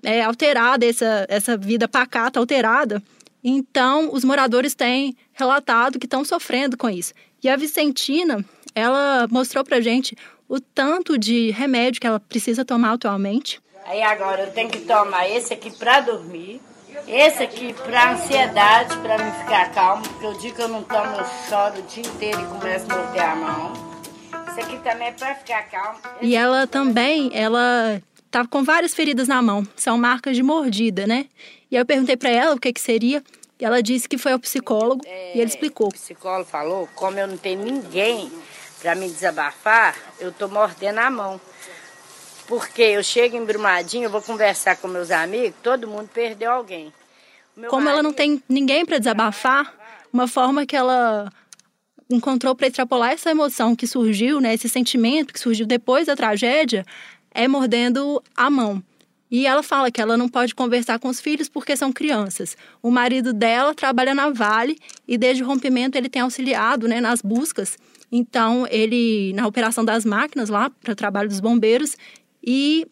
é, 0.04 0.22
alterada, 0.22 0.86
essa, 0.86 1.26
essa 1.30 1.58
vida 1.58 1.88
pacata 1.88 2.40
alterada. 2.40 3.04
Então, 3.44 4.10
os 4.14 4.24
moradores 4.24 4.74
têm 4.74 5.16
relatado 5.34 6.00
que 6.00 6.06
estão 6.06 6.24
sofrendo 6.24 6.78
com 6.78 6.90
isso. 6.90 7.14
E 7.44 7.50
a 7.50 7.58
Vicentina, 7.58 8.44
ela 8.74 9.28
mostrou 9.30 9.64
para 9.64 9.82
gente 9.82 10.16
o 10.48 10.60
tanto 10.60 11.18
de 11.18 11.52
remédio 11.52 12.00
que 12.00 12.08
ela 12.08 12.20
precisa 12.20 12.64
tomar 12.64 12.94
atualmente 12.94 13.62
Aí 13.86 14.02
agora 14.02 14.44
eu 14.44 14.52
tenho 14.52 14.70
que 14.70 14.80
tomar 14.80 15.30
esse 15.30 15.54
aqui 15.54 15.70
para 15.72 16.00
dormir, 16.00 16.62
esse 17.08 17.44
aqui 17.44 17.74
para 17.74 18.14
ansiedade, 18.14 18.98
para 18.98 19.18
me 19.18 19.32
ficar 19.40 19.72
calmo, 19.72 20.04
porque 20.04 20.26
o 20.26 20.34
dia 20.38 20.52
que 20.52 20.62
eu 20.62 20.68
não 20.68 20.84
tomo 20.84 21.16
eu 21.16 21.26
choro 21.50 21.80
o 21.80 21.82
dia 21.84 22.04
inteiro 22.04 22.42
e 22.42 22.46
começo 22.46 22.86
a 22.90 22.96
morder 22.96 23.24
a 23.24 23.36
mão. 23.36 23.74
Esse 24.50 24.60
aqui 24.60 24.78
também 24.80 25.08
é 25.08 25.12
para 25.12 25.36
ficar 25.36 25.64
calmo. 25.64 26.00
E 26.22 26.36
ela 26.36 26.68
também, 26.68 27.32
ela 27.34 28.02
tava 28.30 28.48
com 28.48 28.64
várias 28.64 28.94
feridas 28.94 29.28
na 29.28 29.42
mão, 29.42 29.68
são 29.76 29.98
marcas 29.98 30.36
de 30.36 30.44
mordida, 30.44 31.06
né? 31.08 31.26
E 31.70 31.76
aí 31.76 31.82
eu 31.82 31.86
perguntei 31.86 32.16
para 32.16 32.30
ela 32.30 32.56
o 32.56 32.60
que 32.60 32.72
que 32.72 32.82
seria, 32.82 33.24
e 33.60 33.66
ela 33.66 33.82
disse 33.82 34.08
que 34.10 34.18
foi 34.18 34.32
ao 34.32 34.40
psicólogo 34.40 35.04
é, 35.06 35.38
e 35.38 35.40
ele 35.40 35.50
explicou. 35.50 35.88
O 35.88 35.94
psicólogo 35.94 36.50
falou, 36.50 36.88
como 36.96 37.18
eu 37.18 37.28
não 37.28 37.38
tenho 37.38 37.64
ninguém 37.64 38.32
para 38.82 38.96
me 38.96 39.08
desabafar, 39.08 39.96
eu 40.20 40.32
tô 40.32 40.48
mordendo 40.48 41.00
a 41.00 41.10
mão. 41.10 41.40
Porque 42.48 42.82
eu 42.82 43.04
chego 43.04 43.38
em 43.38 43.46
Brumadinho, 43.46 44.06
eu 44.06 44.10
vou 44.10 44.22
conversar 44.22 44.76
com 44.78 44.88
meus 44.88 45.12
amigos, 45.12 45.56
todo 45.64 45.88
mundo 45.88 46.10
perdeu 46.14 46.52
alguém. 46.52 46.94
Como 47.56 47.84
marido... 47.84 47.90
ela 47.90 48.04
não 48.04 48.14
tem 48.14 48.42
ninguém 48.50 48.86
para 48.86 48.98
desabafar, 48.98 49.74
uma 50.12 50.28
forma 50.28 50.66
que 50.66 50.76
ela 50.76 51.32
encontrou 52.10 52.56
para 52.56 52.68
extrapolar 52.68 53.12
essa 53.12 53.32
emoção 53.32 53.76
que 53.76 53.88
surgiu, 53.88 54.40
né, 54.40 54.54
esse 54.54 54.68
sentimento 54.68 55.34
que 55.34 55.40
surgiu 55.40 55.66
depois 55.66 56.08
da 56.08 56.16
tragédia, 56.16 56.86
é 57.34 57.48
mordendo 57.48 58.22
a 58.36 58.50
mão. 58.50 58.84
E 59.32 59.48
ela 59.48 59.64
fala 59.64 59.90
que 59.90 60.00
ela 60.00 60.16
não 60.16 60.30
pode 60.30 60.54
conversar 60.54 61.00
com 61.00 61.08
os 61.08 61.20
filhos 61.20 61.50
porque 61.50 61.76
são 61.76 61.92
crianças. 61.92 62.56
O 62.84 62.92
marido 62.92 63.34
dela 63.34 63.74
trabalha 63.74 64.14
na 64.14 64.30
Vale 64.30 64.78
e 65.08 65.18
desde 65.18 65.42
o 65.42 65.48
rompimento 65.48 65.98
ele 65.98 66.08
tem 66.08 66.22
auxiliado 66.22 66.88
né, 66.88 67.02
nas 67.02 67.20
buscas. 67.20 67.76
Então, 68.12 68.68
ele, 68.70 69.34
na 69.34 69.48
operação 69.48 69.84
das 69.84 70.06
máquinas 70.06 70.50
lá, 70.50 70.70
para 70.70 70.94
o 70.94 70.96
trabalho 70.96 71.28
dos 71.28 71.40
bombeiros, 71.40 71.98
e 72.44 72.86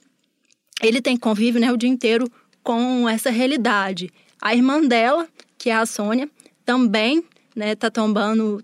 ele 0.81 1.01
tem 1.01 1.17
convívio 1.17 1.59
né, 1.59 1.71
o 1.71 1.77
dia 1.77 1.89
inteiro 1.89 2.31
com 2.63 3.07
essa 3.07 3.29
realidade. 3.29 4.11
A 4.41 4.55
irmã 4.55 4.81
dela, 4.81 5.27
que 5.57 5.69
é 5.69 5.75
a 5.75 5.85
Sônia, 5.85 6.29
também 6.65 7.23
né, 7.55 7.75
tá 7.75 7.91
tomando, 7.91 8.63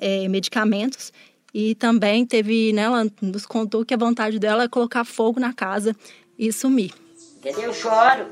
é, 0.00 0.28
medicamentos 0.28 1.12
e 1.54 1.74
também 1.74 2.26
teve, 2.26 2.72
né, 2.72 2.82
ela 2.82 3.06
nos 3.22 3.46
contou 3.46 3.84
que 3.84 3.94
a 3.94 3.96
vontade 3.96 4.38
dela 4.38 4.64
é 4.64 4.68
colocar 4.68 5.04
fogo 5.04 5.40
na 5.40 5.52
casa 5.52 5.94
e 6.38 6.52
sumir. 6.52 6.92
Entendeu? 7.38 7.62
Eu 7.62 7.74
choro. 7.74 8.26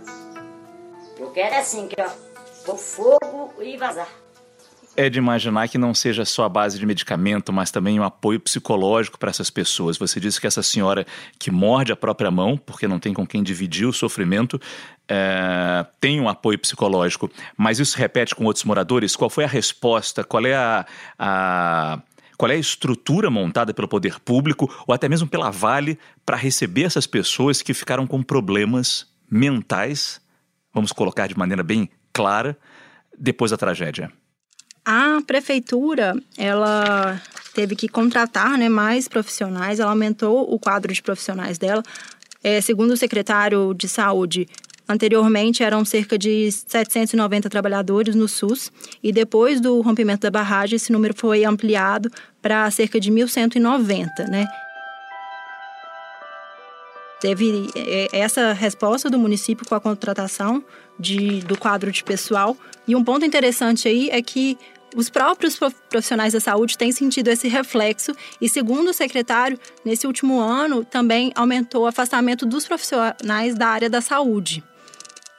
Eu 1.18 1.30
quero 1.30 1.54
assim, 1.56 1.86
que 1.86 1.96
ó, 2.00 2.10
pôr 2.66 2.76
fogo 2.76 3.54
e 3.62 3.76
vazar. 3.76 4.23
É 4.96 5.10
de 5.10 5.18
imaginar 5.18 5.68
que 5.68 5.76
não 5.76 5.92
seja 5.92 6.24
só 6.24 6.44
a 6.44 6.48
base 6.48 6.78
de 6.78 6.86
medicamento, 6.86 7.52
mas 7.52 7.72
também 7.72 7.98
um 7.98 8.04
apoio 8.04 8.38
psicológico 8.38 9.18
para 9.18 9.30
essas 9.30 9.50
pessoas. 9.50 9.98
Você 9.98 10.20
disse 10.20 10.40
que 10.40 10.46
essa 10.46 10.62
senhora 10.62 11.04
que 11.36 11.50
morde 11.50 11.90
a 11.90 11.96
própria 11.96 12.30
mão, 12.30 12.56
porque 12.56 12.86
não 12.86 13.00
tem 13.00 13.12
com 13.12 13.26
quem 13.26 13.42
dividir 13.42 13.86
o 13.86 13.92
sofrimento, 13.92 14.60
é, 15.08 15.84
tem 16.00 16.20
um 16.20 16.28
apoio 16.28 16.58
psicológico. 16.60 17.28
Mas 17.56 17.80
isso 17.80 17.92
se 17.92 17.98
repete 17.98 18.36
com 18.36 18.44
outros 18.44 18.64
moradores? 18.64 19.16
Qual 19.16 19.28
foi 19.28 19.42
a 19.42 19.48
resposta? 19.48 20.22
Qual 20.22 20.46
é 20.46 20.54
a, 20.54 20.86
a 21.18 21.98
qual 22.36 22.50
é 22.50 22.54
a 22.54 22.58
estrutura 22.58 23.30
montada 23.30 23.74
pelo 23.74 23.88
poder 23.88 24.20
público 24.20 24.72
ou 24.86 24.94
até 24.94 25.08
mesmo 25.08 25.26
pela 25.26 25.50
Vale 25.50 25.98
para 26.24 26.36
receber 26.36 26.84
essas 26.84 27.06
pessoas 27.06 27.62
que 27.62 27.74
ficaram 27.74 28.06
com 28.06 28.22
problemas 28.22 29.06
mentais, 29.28 30.20
vamos 30.72 30.92
colocar 30.92 31.26
de 31.26 31.36
maneira 31.36 31.62
bem 31.62 31.88
clara, 32.12 32.56
depois 33.18 33.50
da 33.50 33.56
tragédia? 33.56 34.12
A 34.84 35.22
prefeitura, 35.26 36.14
ela 36.36 37.20
teve 37.54 37.74
que 37.74 37.88
contratar 37.88 38.58
né, 38.58 38.68
mais 38.68 39.08
profissionais, 39.08 39.80
ela 39.80 39.90
aumentou 39.90 40.52
o 40.52 40.58
quadro 40.58 40.92
de 40.92 41.02
profissionais 41.02 41.56
dela. 41.56 41.82
É, 42.42 42.60
segundo 42.60 42.90
o 42.90 42.96
secretário 42.96 43.72
de 43.72 43.88
Saúde, 43.88 44.46
anteriormente 44.86 45.62
eram 45.62 45.82
cerca 45.84 46.18
de 46.18 46.52
790 46.52 47.48
trabalhadores 47.48 48.14
no 48.14 48.28
SUS 48.28 48.70
e 49.02 49.10
depois 49.10 49.60
do 49.60 49.80
rompimento 49.80 50.20
da 50.20 50.30
barragem 50.30 50.76
esse 50.76 50.92
número 50.92 51.14
foi 51.16 51.44
ampliado 51.44 52.10
para 52.42 52.70
cerca 52.70 53.00
de 53.00 53.10
1.190, 53.10 54.28
né? 54.28 54.46
Teve 57.22 57.70
é, 57.74 58.08
essa 58.12 58.52
resposta 58.52 59.08
do 59.08 59.18
município 59.18 59.66
com 59.66 59.74
a 59.74 59.80
contratação 59.80 60.62
de, 60.98 61.40
do 61.40 61.58
quadro 61.58 61.90
de 61.90 62.04
pessoal. 62.04 62.54
E 62.86 62.94
um 62.94 63.02
ponto 63.02 63.24
interessante 63.24 63.88
aí 63.88 64.10
é 64.10 64.20
que 64.20 64.58
os 64.94 65.10
próprios 65.10 65.58
profissionais 65.88 66.32
da 66.32 66.40
saúde 66.40 66.78
têm 66.78 66.92
sentido 66.92 67.28
esse 67.28 67.48
reflexo 67.48 68.12
e, 68.40 68.48
segundo 68.48 68.88
o 68.88 68.94
secretário, 68.94 69.58
nesse 69.84 70.06
último 70.06 70.40
ano 70.40 70.84
também 70.84 71.32
aumentou 71.34 71.82
o 71.82 71.86
afastamento 71.86 72.46
dos 72.46 72.66
profissionais 72.66 73.54
da 73.54 73.68
área 73.68 73.90
da 73.90 74.00
saúde. 74.00 74.62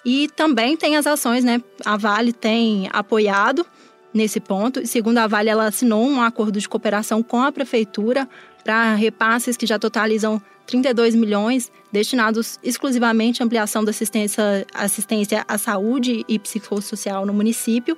E 0.04 0.30
também 0.36 0.78
tem 0.78 0.98
as 0.98 1.08
ações, 1.08 1.44
né? 1.44 1.62
A 1.84 1.98
Vale 1.98 2.32
tem 2.32 2.88
apoiado 2.94 3.66
nesse 4.14 4.40
ponto. 4.40 4.86
Segundo 4.86 5.18
a 5.18 5.28
Vale, 5.28 5.50
ela 5.50 5.66
assinou 5.66 6.06
um 6.06 6.22
acordo 6.22 6.60
de 6.60 6.70
cooperação 6.70 7.24
com 7.24 7.42
a 7.42 7.52
prefeitura 7.52 8.30
para 8.64 8.94
repasses 8.94 9.58
que 9.58 9.66
já 9.66 9.80
totalizam 9.80 10.42
32 10.68 11.16
milhões 11.16 11.72
destinados 11.92 12.60
exclusivamente 12.64 13.42
à 13.42 13.46
ampliação 13.46 13.84
da 13.84 13.92
assistência, 13.92 14.66
assistência 14.74 15.46
à 15.48 15.58
saúde 15.58 16.26
e 16.28 16.40
psicossocial 16.40 17.26
no 17.26 17.34
município. 17.34 17.98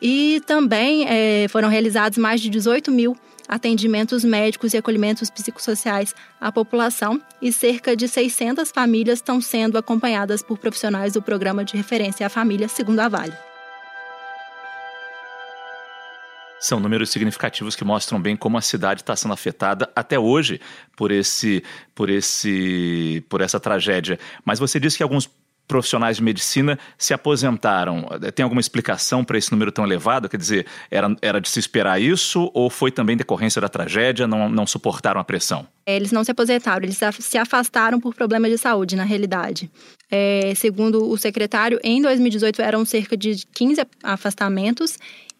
E 0.00 0.42
também 0.46 1.06
é, 1.08 1.48
foram 1.48 1.68
realizados 1.68 2.18
mais 2.18 2.40
de 2.40 2.48
18 2.48 2.90
mil 2.90 3.16
atendimentos 3.48 4.24
médicos 4.24 4.74
e 4.74 4.76
acolhimentos 4.76 5.30
psicossociais 5.30 6.14
à 6.40 6.50
população 6.50 7.20
e 7.40 7.52
cerca 7.52 7.96
de 7.96 8.08
600 8.08 8.70
famílias 8.70 9.18
estão 9.18 9.40
sendo 9.40 9.78
acompanhadas 9.78 10.42
por 10.42 10.58
profissionais 10.58 11.12
do 11.12 11.22
programa 11.22 11.64
de 11.64 11.76
referência 11.76 12.26
à 12.26 12.30
família, 12.30 12.68
segundo 12.68 13.00
a 13.00 13.08
Vale. 13.08 13.34
São 16.58 16.80
números 16.80 17.10
significativos 17.10 17.76
que 17.76 17.84
mostram 17.84 18.20
bem 18.20 18.34
como 18.34 18.56
a 18.56 18.62
cidade 18.62 19.02
está 19.02 19.14
sendo 19.14 19.34
afetada 19.34 19.90
até 19.94 20.18
hoje 20.18 20.60
por 20.96 21.12
esse, 21.12 21.62
por 21.94 22.08
esse, 22.08 23.24
por 23.28 23.40
essa 23.40 23.60
tragédia. 23.60 24.18
Mas 24.44 24.58
você 24.58 24.80
disse 24.80 24.96
que 24.96 25.02
alguns 25.02 25.30
profissionais 25.66 26.16
de 26.16 26.22
medicina 26.22 26.78
se 26.96 27.12
aposentaram. 27.12 28.08
Tem 28.34 28.42
alguma 28.42 28.60
explicação 28.60 29.24
para 29.24 29.36
esse 29.38 29.50
número 29.50 29.72
tão 29.72 29.84
elevado? 29.84 30.28
Quer 30.28 30.36
dizer, 30.36 30.66
era, 30.90 31.14
era 31.20 31.40
de 31.40 31.48
se 31.48 31.58
esperar 31.58 32.00
isso 32.00 32.50
ou 32.54 32.70
foi 32.70 32.90
também 32.90 33.16
decorrência 33.16 33.60
da 33.60 33.68
tragédia? 33.68 34.26
Não, 34.26 34.48
não 34.48 34.66
suportaram 34.66 35.20
a 35.20 35.24
pressão? 35.24 35.66
É, 35.84 35.96
eles 35.96 36.12
não 36.12 36.24
se 36.24 36.30
aposentaram, 36.30 36.84
eles 36.84 36.98
se 37.20 37.38
afastaram 37.38 38.00
por 38.00 38.14
problemas 38.14 38.50
de 38.50 38.58
saúde, 38.58 38.96
na 38.96 39.04
realidade. 39.04 39.70
É, 40.10 40.52
segundo 40.56 41.08
o 41.08 41.16
secretário, 41.16 41.78
em 41.82 42.00
2018 42.02 42.62
eram 42.62 42.84
cerca 42.84 43.16
de 43.16 43.46
15 43.54 43.82
afastamentos 44.02 44.98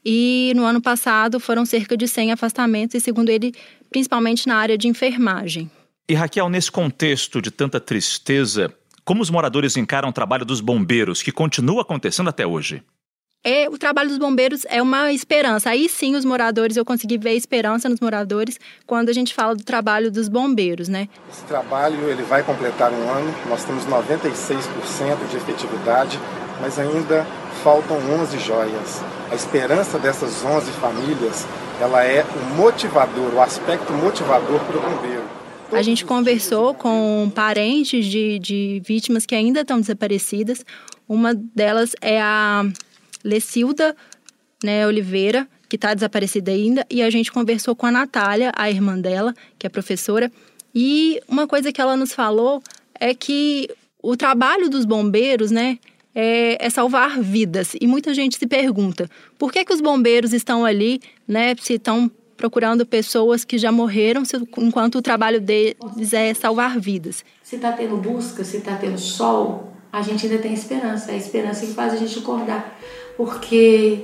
e 0.08 0.52
no 0.54 0.64
ano 0.64 0.80
passado 0.80 1.40
foram 1.40 1.66
cerca 1.66 1.96
de 1.96 2.06
100 2.06 2.30
afastamentos, 2.30 2.94
e 2.94 3.00
segundo 3.00 3.28
ele, 3.28 3.52
principalmente 3.90 4.46
na 4.46 4.56
área 4.56 4.78
de 4.78 4.86
enfermagem. 4.86 5.68
E 6.08 6.14
Raquel, 6.14 6.48
nesse 6.48 6.70
contexto 6.70 7.42
de 7.42 7.50
tanta 7.50 7.80
tristeza, 7.80 8.72
como 9.06 9.22
os 9.22 9.30
moradores 9.30 9.76
encaram 9.76 10.08
o 10.08 10.12
trabalho 10.12 10.44
dos 10.44 10.60
bombeiros, 10.60 11.22
que 11.22 11.30
continua 11.30 11.82
acontecendo 11.82 12.28
até 12.28 12.44
hoje? 12.44 12.82
É, 13.44 13.68
o 13.68 13.78
trabalho 13.78 14.08
dos 14.08 14.18
bombeiros 14.18 14.66
é 14.68 14.82
uma 14.82 15.12
esperança. 15.12 15.70
Aí 15.70 15.88
sim, 15.88 16.16
os 16.16 16.24
moradores, 16.24 16.76
eu 16.76 16.84
consegui 16.84 17.16
ver 17.16 17.34
esperança 17.34 17.88
nos 17.88 18.00
moradores 18.00 18.58
quando 18.84 19.08
a 19.08 19.12
gente 19.12 19.32
fala 19.32 19.54
do 19.54 19.62
trabalho 19.62 20.10
dos 20.10 20.28
bombeiros, 20.28 20.88
né? 20.88 21.08
Esse 21.30 21.44
trabalho 21.44 22.10
ele 22.10 22.24
vai 22.24 22.42
completar 22.42 22.90
um 22.90 23.08
ano, 23.08 23.32
nós 23.48 23.62
temos 23.62 23.86
96% 23.86 25.28
de 25.30 25.36
efetividade, 25.36 26.18
mas 26.60 26.76
ainda 26.76 27.24
faltam 27.62 27.98
11 28.20 28.40
joias. 28.40 29.04
A 29.30 29.36
esperança 29.36 30.00
dessas 30.00 30.44
11 30.44 30.72
famílias, 30.72 31.46
ela 31.80 32.02
é 32.02 32.24
o 32.24 32.56
motivador, 32.56 33.32
o 33.32 33.40
aspecto 33.40 33.92
motivador 33.92 34.58
para 34.64 34.78
o 34.78 34.80
bombeiro. 34.80 35.25
A 35.72 35.82
gente 35.82 36.04
conversou 36.04 36.74
com 36.74 37.30
parentes 37.34 38.06
de, 38.06 38.38
de 38.38 38.82
vítimas 38.84 39.26
que 39.26 39.34
ainda 39.34 39.60
estão 39.60 39.80
desaparecidas. 39.80 40.64
Uma 41.08 41.34
delas 41.34 41.94
é 42.00 42.20
a 42.20 42.64
Lecilda 43.24 43.96
né, 44.62 44.86
Oliveira, 44.86 45.46
que 45.68 45.76
está 45.76 45.92
desaparecida 45.92 46.50
ainda, 46.50 46.86
e 46.88 47.02
a 47.02 47.10
gente 47.10 47.32
conversou 47.32 47.74
com 47.74 47.86
a 47.86 47.90
Natália, 47.90 48.52
a 48.56 48.70
irmã 48.70 48.98
dela, 48.98 49.34
que 49.58 49.66
é 49.66 49.70
professora. 49.70 50.30
E 50.74 51.20
uma 51.28 51.46
coisa 51.46 51.72
que 51.72 51.80
ela 51.80 51.96
nos 51.96 52.12
falou 52.12 52.62
é 52.98 53.14
que 53.14 53.68
o 54.02 54.16
trabalho 54.16 54.70
dos 54.70 54.84
bombeiros, 54.84 55.50
né, 55.50 55.78
é, 56.14 56.64
é, 56.64 56.70
salvar 56.70 57.20
vidas. 57.20 57.74
E 57.80 57.86
muita 57.86 58.14
gente 58.14 58.38
se 58.38 58.46
pergunta 58.46 59.10
por 59.38 59.52
que, 59.52 59.64
que 59.64 59.72
os 59.72 59.80
bombeiros 59.80 60.32
estão 60.32 60.64
ali, 60.64 61.00
né, 61.26 61.54
se 61.60 61.74
estão 61.74 62.10
procurando 62.36 62.84
pessoas 62.84 63.44
que 63.44 63.58
já 63.58 63.72
morreram, 63.72 64.22
enquanto 64.58 64.96
o 64.96 65.02
trabalho 65.02 65.40
deles 65.40 66.12
é 66.12 66.32
salvar 66.34 66.78
vidas. 66.78 67.24
Se 67.42 67.56
está 67.56 67.72
tendo 67.72 67.96
busca, 67.96 68.44
se 68.44 68.58
está 68.58 68.76
tendo 68.76 68.98
sol, 68.98 69.72
a 69.92 70.02
gente 70.02 70.26
ainda 70.26 70.38
tem 70.38 70.52
esperança. 70.52 71.10
É 71.10 71.14
a 71.14 71.18
esperança 71.18 71.66
que 71.66 71.72
faz 71.72 71.94
a 71.94 71.96
gente 71.96 72.18
acordar. 72.18 72.78
Porque 73.16 74.00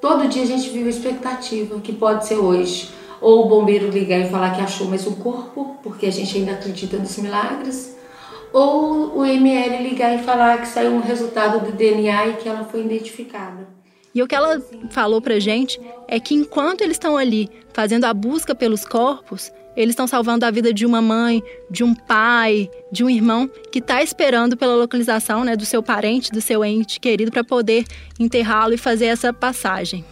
todo 0.00 0.28
dia 0.28 0.42
a 0.42 0.46
gente 0.46 0.70
vive 0.70 0.86
a 0.86 0.90
expectativa 0.90 1.78
que 1.80 1.92
pode 1.92 2.26
ser 2.26 2.36
hoje. 2.36 2.90
Ou 3.20 3.46
o 3.46 3.48
bombeiro 3.48 3.88
ligar 3.88 4.20
e 4.20 4.28
falar 4.28 4.54
que 4.54 4.60
achou 4.60 4.88
mais 4.88 5.06
um 5.06 5.14
corpo, 5.14 5.76
porque 5.82 6.06
a 6.06 6.12
gente 6.12 6.36
ainda 6.36 6.52
acredita 6.52 6.96
nos 6.96 7.16
milagres. 7.18 7.96
Ou 8.52 9.18
o 9.18 9.24
ML 9.24 9.88
ligar 9.88 10.14
e 10.14 10.22
falar 10.22 10.60
que 10.60 10.68
saiu 10.68 10.92
um 10.92 11.00
resultado 11.00 11.64
do 11.64 11.72
DNA 11.72 12.28
e 12.28 12.32
que 12.34 12.48
ela 12.48 12.64
foi 12.64 12.80
identificada. 12.80 13.75
E 14.16 14.22
o 14.22 14.26
que 14.26 14.34
ela 14.34 14.62
falou 14.88 15.20
pra 15.20 15.38
gente 15.38 15.78
é 16.08 16.18
que 16.18 16.34
enquanto 16.34 16.80
eles 16.80 16.94
estão 16.94 17.18
ali 17.18 17.50
fazendo 17.74 18.06
a 18.06 18.14
busca 18.14 18.54
pelos 18.54 18.82
corpos, 18.82 19.52
eles 19.76 19.90
estão 19.90 20.06
salvando 20.06 20.46
a 20.46 20.50
vida 20.50 20.72
de 20.72 20.86
uma 20.86 21.02
mãe, 21.02 21.42
de 21.70 21.84
um 21.84 21.94
pai, 21.94 22.70
de 22.90 23.04
um 23.04 23.10
irmão 23.10 23.46
que 23.70 23.78
está 23.78 24.02
esperando 24.02 24.56
pela 24.56 24.74
localização 24.74 25.44
né, 25.44 25.54
do 25.54 25.66
seu 25.66 25.82
parente, 25.82 26.32
do 26.32 26.40
seu 26.40 26.64
ente 26.64 26.98
querido, 26.98 27.30
para 27.30 27.44
poder 27.44 27.84
enterrá-lo 28.18 28.72
e 28.72 28.78
fazer 28.78 29.04
essa 29.04 29.34
passagem. 29.34 30.02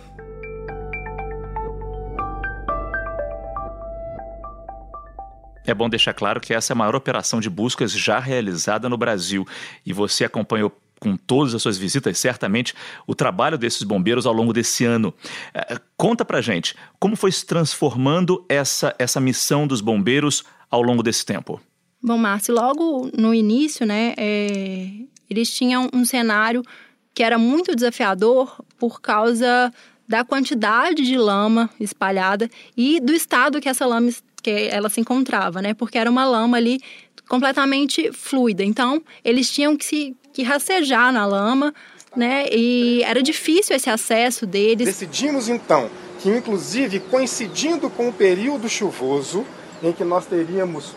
É 5.67 5.73
bom 5.73 5.89
deixar 5.89 6.13
claro 6.13 6.43
que 6.43 6.53
essa 6.53 6.73
é 6.73 6.75
a 6.75 6.77
maior 6.77 6.95
operação 6.95 7.41
de 7.41 7.49
buscas 7.49 7.91
já 7.91 8.19
realizada 8.19 8.87
no 8.87 8.99
Brasil 8.99 9.47
e 9.87 9.95
você 9.95 10.27
acompanhou 10.27 10.71
com 11.05 11.19
todas 11.19 11.55
as 11.55 11.61
suas 11.61 11.77
visitas, 11.77 12.19
certamente, 12.19 12.75
o 13.07 13.15
trabalho 13.15 13.59
desses 13.59 13.83
bombeiros 13.83 14.25
ao 14.25 14.33
longo 14.33 14.55
desse 14.55 14.87
ano. 14.87 15.13
É, 15.53 15.79
conta 15.99 16.25
pra 16.25 16.41
gente, 16.41 16.75
como 16.99 17.15
foi 17.15 17.31
se 17.31 17.45
transformando 17.45 18.43
essa, 18.49 18.95
essa 18.99 19.21
missão 19.21 19.67
dos 19.67 19.83
bombeiros 19.83 20.43
ao 20.71 20.81
longo 20.81 21.03
desse 21.03 21.27
tempo? 21.27 21.61
Bom, 22.03 22.17
Márcio, 22.17 22.55
logo 22.55 23.11
no 23.17 23.35
início, 23.35 23.85
né, 23.85 24.15
é, 24.17 24.91
eles 25.29 25.51
tinham 25.55 25.91
um 25.93 26.07
cenário 26.07 26.63
que 27.13 27.23
era 27.23 27.37
muito 27.37 27.77
desafiador 27.77 28.57
por 28.79 29.03
causa 29.03 29.71
da 30.09 30.25
quantidade 30.25 31.03
de 31.03 31.19
lama 31.19 31.69
espalhada 31.79 32.51
e 32.75 32.99
do 32.99 33.13
estado 33.13 33.61
que 33.61 33.69
essa 33.69 33.87
lama 33.87 34.11
que 34.43 34.69
ela 34.71 34.91
se 34.91 35.01
encontrava, 35.01 35.63
né? 35.63 35.73
Porque 35.73 35.97
era 35.97 36.11
uma 36.11 36.27
lama 36.27 36.59
ali 36.59 36.79
completamente 37.27 38.13
fluida. 38.13 38.63
Então, 38.63 39.03
eles 39.25 39.51
tinham 39.51 39.77
que 39.77 39.85
se 39.85 40.17
que 40.35 40.43
rastejar 40.43 41.13
na 41.13 41.25
lama, 41.25 41.73
né? 42.15 42.47
E 42.51 43.03
era 43.05 43.23
difícil 43.23 43.75
esse 43.75 43.89
acesso 43.89 44.45
deles. 44.45 44.87
Decidimos 44.87 45.49
então 45.49 45.89
que, 46.21 46.29
inclusive, 46.29 46.99
coincidindo 46.99 47.89
com 47.89 48.09
o 48.09 48.13
período 48.13 48.69
chuvoso, 48.69 49.47
em 49.83 49.93
que 49.93 50.03
nós 50.03 50.27
teríamos 50.27 50.95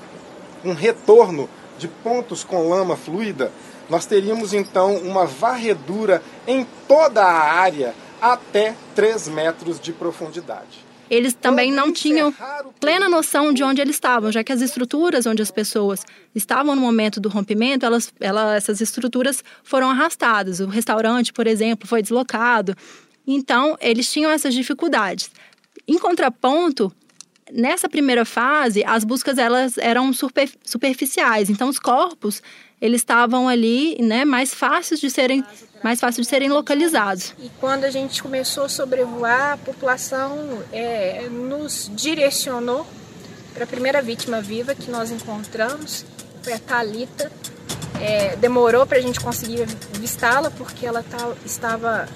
um 0.65 0.73
retorno 0.73 1.47
de 1.77 1.87
pontos 1.87 2.43
com 2.43 2.67
lama 2.67 2.97
fluida, 2.97 3.51
nós 3.89 4.05
teríamos 4.05 4.53
então 4.53 4.95
uma 4.97 5.25
varredura 5.25 6.21
em 6.47 6.65
toda 6.87 7.23
a 7.23 7.53
área 7.53 7.93
até 8.19 8.73
3 8.95 9.27
metros 9.27 9.79
de 9.79 9.93
profundidade. 9.93 10.86
Eles 11.09 11.33
também 11.33 11.71
não 11.71 11.91
tinham 11.91 12.33
plena 12.79 13.07
noção 13.07 13.53
de 13.53 13.63
onde 13.63 13.81
eles 13.81 13.95
estavam, 13.95 14.31
já 14.31 14.43
que 14.43 14.51
as 14.51 14.61
estruturas 14.61 15.25
onde 15.25 15.41
as 15.41 15.51
pessoas 15.51 16.05
estavam 16.35 16.75
no 16.75 16.81
momento 16.81 17.19
do 17.19 17.29
rompimento, 17.29 17.85
elas, 17.85 18.13
elas, 18.19 18.57
essas 18.57 18.81
estruturas 18.81 19.43
foram 19.63 19.89
arrastadas. 19.89 20.59
O 20.59 20.67
restaurante, 20.67 21.31
por 21.31 21.47
exemplo, 21.47 21.87
foi 21.87 22.01
deslocado. 22.01 22.75
Então, 23.25 23.77
eles 23.79 24.11
tinham 24.11 24.31
essas 24.31 24.53
dificuldades. 24.53 25.29
Em 25.87 25.97
contraponto, 25.97 26.93
nessa 27.51 27.87
primeira 27.89 28.25
fase, 28.25 28.83
as 28.85 29.03
buscas 29.03 29.37
elas 29.37 29.77
eram 29.77 30.11
super, 30.13 30.49
superficiais. 30.63 31.49
Então, 31.49 31.69
os 31.69 31.79
corpos 31.79 32.41
eles 32.79 33.01
estavam 33.01 33.47
ali, 33.47 33.97
né, 33.99 34.23
mais 34.23 34.53
fáceis 34.53 34.99
de 34.99 35.09
serem 35.09 35.43
mais 35.83 35.99
fáceis 35.99 36.25
de 36.25 36.29
serem 36.29 36.49
localizados. 36.49 37.35
E 37.39 37.49
quando 37.59 37.83
a 37.83 37.91
gente 37.91 38.21
começou 38.21 38.65
a 38.65 38.69
sobrevoar, 38.69 39.53
a 39.53 39.57
população 39.57 40.63
é, 40.71 41.27
nos 41.29 41.91
direcionou 41.95 42.85
para 43.53 43.63
a 43.63 43.67
primeira 43.67 44.01
vítima 44.01 44.41
viva 44.41 44.73
que 44.73 44.89
nós 44.89 45.11
encontramos, 45.11 46.03
foi 46.41 46.53
a 46.53 46.59
Talita. 46.59 47.31
É, 48.01 48.35
demorou 48.35 48.85
para 48.85 48.97
a 48.97 49.01
gente 49.01 49.19
conseguir 49.19 49.63
avistá-la 49.95 50.51
porque 50.51 50.85
ela 50.85 51.03
tá, 51.03 51.33
estava 51.45 52.07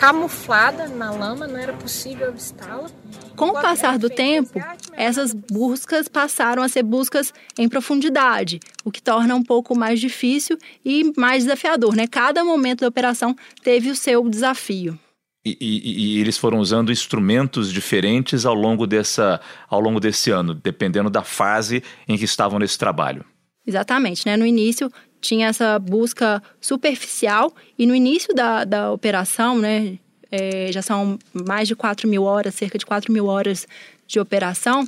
camuflada 0.00 0.88
na 0.88 1.10
lama, 1.10 1.46
não 1.46 1.58
era 1.58 1.74
possível 1.74 2.28
avistá-la. 2.28 2.90
Com 3.36 3.48
o 3.48 3.52
passar 3.52 3.98
do 3.98 4.08
tempo, 4.08 4.58
essas 4.94 5.34
buscas 5.34 6.08
passaram 6.08 6.62
a 6.62 6.68
ser 6.70 6.82
buscas 6.82 7.34
em 7.58 7.68
profundidade, 7.68 8.60
o 8.82 8.90
que 8.90 9.02
torna 9.02 9.34
um 9.34 9.42
pouco 9.42 9.76
mais 9.76 10.00
difícil 10.00 10.56
e 10.82 11.12
mais 11.18 11.44
desafiador. 11.44 11.94
Né? 11.94 12.06
Cada 12.06 12.42
momento 12.42 12.80
da 12.80 12.88
operação 12.88 13.36
teve 13.62 13.90
o 13.90 13.94
seu 13.94 14.26
desafio. 14.26 14.98
E, 15.44 15.56
e, 15.60 16.16
e, 16.16 16.20
eles 16.20 16.38
foram 16.38 16.58
usando 16.58 16.90
instrumentos 16.90 17.70
diferentes 17.70 18.46
ao 18.46 18.54
longo, 18.54 18.86
dessa, 18.86 19.38
ao 19.68 19.80
longo 19.80 20.00
desse 20.00 20.30
ano, 20.30 20.54
dependendo 20.54 21.10
da 21.10 21.22
fase 21.22 21.82
em 22.08 22.16
que 22.16 22.24
estavam 22.24 22.58
nesse 22.58 22.78
trabalho. 22.78 23.24
Exatamente, 23.66 24.26
né? 24.26 24.36
No 24.36 24.46
início 24.46 24.90
tinha 25.20 25.48
essa 25.48 25.78
busca 25.78 26.42
superficial 26.60 27.52
e 27.78 27.86
no 27.86 27.94
início 27.94 28.34
da, 28.34 28.64
da 28.64 28.92
operação, 28.92 29.58
né? 29.58 29.98
é, 30.30 30.70
já 30.72 30.80
são 30.80 31.18
mais 31.32 31.66
de 31.66 31.74
4 31.74 32.08
mil 32.08 32.22
horas, 32.22 32.54
cerca 32.54 32.78
de 32.78 32.86
4 32.86 33.12
mil 33.12 33.26
horas 33.26 33.66
de 34.06 34.20
operação, 34.20 34.86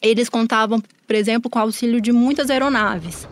eles 0.00 0.28
contavam, 0.28 0.80
por 1.06 1.16
exemplo, 1.16 1.50
com 1.50 1.58
o 1.58 1.62
auxílio 1.62 2.00
de 2.00 2.12
muitas 2.12 2.50
aeronaves. 2.50 3.26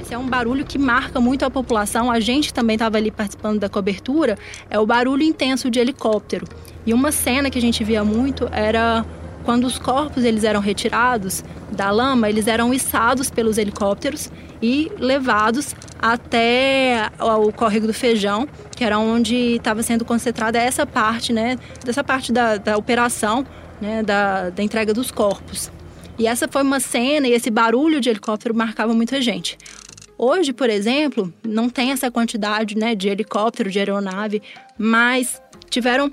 Esse 0.00 0.14
é 0.14 0.18
um 0.18 0.28
barulho 0.28 0.64
que 0.64 0.78
marca 0.78 1.20
muito 1.20 1.44
a 1.44 1.50
população. 1.50 2.10
A 2.10 2.20
gente 2.20 2.52
também 2.52 2.74
estava 2.74 2.98
ali 2.98 3.10
participando 3.10 3.60
da 3.60 3.68
cobertura. 3.68 4.38
É 4.68 4.78
o 4.78 4.86
barulho 4.86 5.22
intenso 5.22 5.70
de 5.70 5.78
helicóptero. 5.78 6.46
E 6.84 6.92
uma 6.92 7.12
cena 7.12 7.50
que 7.50 7.58
a 7.58 7.62
gente 7.62 7.84
via 7.84 8.04
muito 8.04 8.48
era 8.52 9.06
quando 9.44 9.64
os 9.64 9.78
corpos 9.78 10.24
eles 10.24 10.44
eram 10.44 10.60
retirados 10.60 11.44
da 11.70 11.90
lama, 11.90 12.28
eles 12.28 12.46
eram 12.46 12.72
içados 12.72 13.30
pelos 13.30 13.58
helicópteros 13.58 14.30
e 14.60 14.90
levados 14.98 15.74
até 16.00 17.10
o 17.18 17.52
córrego 17.52 17.86
do 17.86 17.94
Feijão, 17.94 18.48
que 18.76 18.84
era 18.84 18.98
onde 18.98 19.56
estava 19.56 19.82
sendo 19.82 20.04
concentrada 20.04 20.58
essa 20.58 20.86
parte, 20.86 21.32
né, 21.32 21.58
dessa 21.84 22.04
parte 22.04 22.32
da, 22.32 22.56
da 22.56 22.76
operação, 22.76 23.44
né, 23.80 24.02
da, 24.02 24.50
da 24.50 24.62
entrega 24.62 24.94
dos 24.94 25.10
corpos. 25.10 25.70
E 26.18 26.26
essa 26.26 26.46
foi 26.46 26.62
uma 26.62 26.78
cena 26.78 27.26
e 27.26 27.32
esse 27.32 27.50
barulho 27.50 28.00
de 28.00 28.08
helicóptero 28.08 28.54
marcava 28.54 28.92
muita 28.92 29.20
gente. 29.20 29.58
Hoje, 30.16 30.52
por 30.52 30.70
exemplo, 30.70 31.32
não 31.42 31.68
tem 31.68 31.90
essa 31.90 32.10
quantidade 32.10 32.76
né, 32.76 32.94
de 32.94 33.08
helicóptero, 33.08 33.70
de 33.70 33.78
aeronave, 33.80 34.40
mas 34.78 35.42
tiveram 35.68 36.12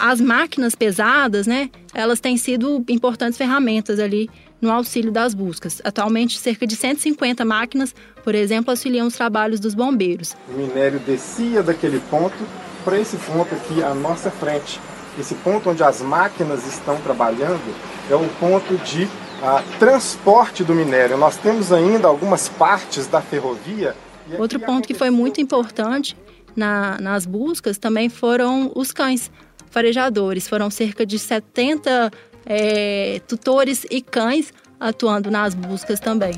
as 0.00 0.20
máquinas 0.20 0.74
pesadas, 0.74 1.46
né? 1.46 1.70
Elas 1.92 2.20
têm 2.20 2.36
sido 2.36 2.82
importantes 2.88 3.36
ferramentas 3.36 4.00
ali 4.00 4.30
no 4.60 4.70
auxílio 4.70 5.12
das 5.12 5.34
buscas. 5.34 5.80
Atualmente, 5.84 6.38
cerca 6.38 6.66
de 6.66 6.74
150 6.74 7.44
máquinas, 7.44 7.94
por 8.24 8.34
exemplo, 8.34 8.70
auxiliam 8.70 9.06
os 9.06 9.14
trabalhos 9.14 9.60
dos 9.60 9.74
bombeiros. 9.74 10.34
O 10.48 10.52
minério 10.52 10.98
descia 11.00 11.62
daquele 11.62 12.00
ponto 12.10 12.36
para 12.84 12.98
esse 12.98 13.16
ponto 13.18 13.54
aqui 13.54 13.82
à 13.82 13.94
nossa 13.94 14.30
frente. 14.30 14.80
Esse 15.18 15.34
ponto 15.34 15.70
onde 15.70 15.82
as 15.82 16.00
máquinas 16.00 16.66
estão 16.66 16.98
trabalhando 17.00 17.74
é 18.08 18.14
o 18.14 18.26
ponto 18.40 18.76
de 18.78 19.06
ah, 19.42 19.62
transporte 19.78 20.64
do 20.64 20.74
minério. 20.74 21.16
Nós 21.18 21.36
temos 21.36 21.72
ainda 21.72 22.08
algumas 22.08 22.48
partes 22.48 23.06
da 23.06 23.20
ferrovia. 23.20 23.94
Outro 24.38 24.60
ponto 24.60 24.86
que 24.86 24.94
foi 24.94 25.10
muito 25.10 25.40
importante 25.40 26.16
na, 26.54 26.98
nas 27.00 27.26
buscas 27.26 27.76
também 27.78 28.08
foram 28.08 28.70
os 28.74 28.92
cães 28.92 29.30
farejadores. 29.70 30.48
Foram 30.48 30.70
cerca 30.70 31.06
de 31.06 31.18
70 31.18 32.10
é, 32.44 33.20
tutores 33.26 33.86
e 33.90 34.02
cães 34.02 34.52
atuando 34.78 35.30
nas 35.30 35.54
buscas 35.54 36.00
também. 36.00 36.32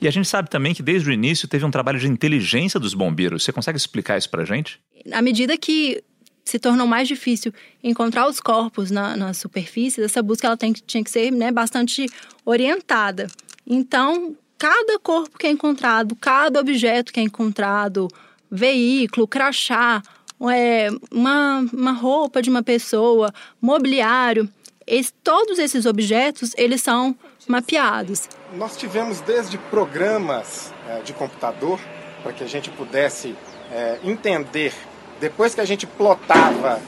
E 0.00 0.08
a 0.08 0.10
gente 0.10 0.28
sabe 0.28 0.50
também 0.50 0.74
que 0.74 0.82
desde 0.82 1.08
o 1.08 1.12
início 1.12 1.46
teve 1.46 1.64
um 1.64 1.70
trabalho 1.70 1.98
de 1.98 2.08
inteligência 2.08 2.80
dos 2.80 2.92
bombeiros. 2.92 3.44
Você 3.44 3.52
consegue 3.52 3.78
explicar 3.78 4.18
isso 4.18 4.28
para 4.28 4.44
gente? 4.44 4.80
À 5.12 5.22
medida 5.22 5.56
que 5.56 6.02
se 6.44 6.58
tornou 6.58 6.88
mais 6.88 7.06
difícil 7.06 7.52
encontrar 7.82 8.28
os 8.28 8.40
corpos 8.40 8.90
na, 8.90 9.16
na 9.16 9.32
superfície, 9.32 10.02
essa 10.02 10.20
busca 10.20 10.48
ela 10.48 10.56
tem, 10.56 10.72
tinha 10.72 11.04
que 11.04 11.10
ser 11.10 11.30
né, 11.30 11.52
bastante 11.52 12.06
orientada. 12.44 13.28
Então, 13.64 14.36
cada 14.58 14.98
corpo 14.98 15.38
que 15.38 15.46
é 15.46 15.50
encontrado, 15.50 16.16
cada 16.16 16.58
objeto 16.58 17.12
que 17.12 17.20
é 17.20 17.22
encontrado, 17.22 18.08
veículo, 18.52 19.26
crachá, 19.26 20.02
é, 20.50 20.90
uma, 21.10 21.64
uma 21.72 21.92
roupa 21.92 22.42
de 22.42 22.50
uma 22.50 22.62
pessoa, 22.62 23.32
mobiliário, 23.60 24.48
esse, 24.86 25.12
todos 25.24 25.58
esses 25.58 25.86
objetos 25.86 26.52
eles 26.56 26.82
são 26.82 27.16
mapeados. 27.48 28.28
Nós 28.54 28.76
tivemos 28.76 29.20
desde 29.20 29.56
programas 29.56 30.72
é, 30.88 31.00
de 31.00 31.14
computador 31.14 31.80
para 32.22 32.32
que 32.32 32.44
a 32.44 32.46
gente 32.46 32.70
pudesse 32.70 33.34
é, 33.70 33.98
entender, 34.04 34.74
depois 35.20 35.54
que 35.54 35.60
a 35.60 35.64
gente 35.64 35.86
plotava 35.86 36.80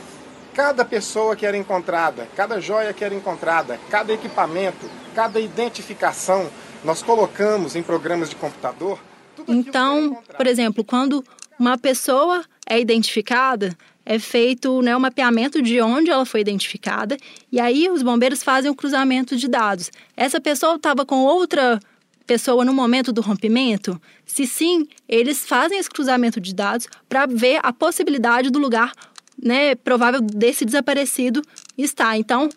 cada 0.52 0.84
pessoa 0.84 1.34
que 1.34 1.46
era 1.46 1.56
encontrada, 1.56 2.28
cada 2.36 2.60
joia 2.60 2.92
que 2.92 3.04
era 3.04 3.14
encontrada, 3.14 3.78
cada 3.90 4.12
equipamento, 4.12 4.88
cada 5.14 5.40
identificação, 5.40 6.48
nós 6.84 7.02
colocamos 7.02 7.74
em 7.74 7.82
programas 7.82 8.30
de 8.30 8.36
computador. 8.36 8.98
Então, 9.48 10.22
por 10.36 10.46
exemplo, 10.46 10.84
quando 10.84 11.24
uma 11.58 11.78
pessoa 11.78 12.44
é 12.66 12.80
identificada, 12.80 13.76
é 14.04 14.18
feito 14.18 14.82
né, 14.82 14.94
o 14.96 15.00
mapeamento 15.00 15.62
de 15.62 15.80
onde 15.80 16.10
ela 16.10 16.26
foi 16.26 16.40
identificada, 16.40 17.16
e 17.50 17.58
aí 17.58 17.88
os 17.88 18.02
bombeiros 18.02 18.42
fazem 18.42 18.70
o 18.70 18.74
cruzamento 18.74 19.36
de 19.36 19.48
dados. 19.48 19.90
Essa 20.16 20.40
pessoa 20.40 20.76
estava 20.76 21.06
com 21.06 21.24
outra 21.24 21.80
pessoa 22.26 22.64
no 22.64 22.72
momento 22.72 23.12
do 23.12 23.20
rompimento? 23.20 24.00
Se 24.24 24.46
sim, 24.46 24.86
eles 25.08 25.46
fazem 25.46 25.78
esse 25.78 25.90
cruzamento 25.90 26.40
de 26.40 26.54
dados 26.54 26.86
para 27.08 27.26
ver 27.26 27.60
a 27.62 27.72
possibilidade 27.72 28.50
do 28.50 28.58
lugar 28.58 28.92
né, 29.42 29.74
provável 29.74 30.20
desse 30.20 30.64
desaparecido 30.64 31.42
estar. 31.76 32.16
Então, 32.16 32.48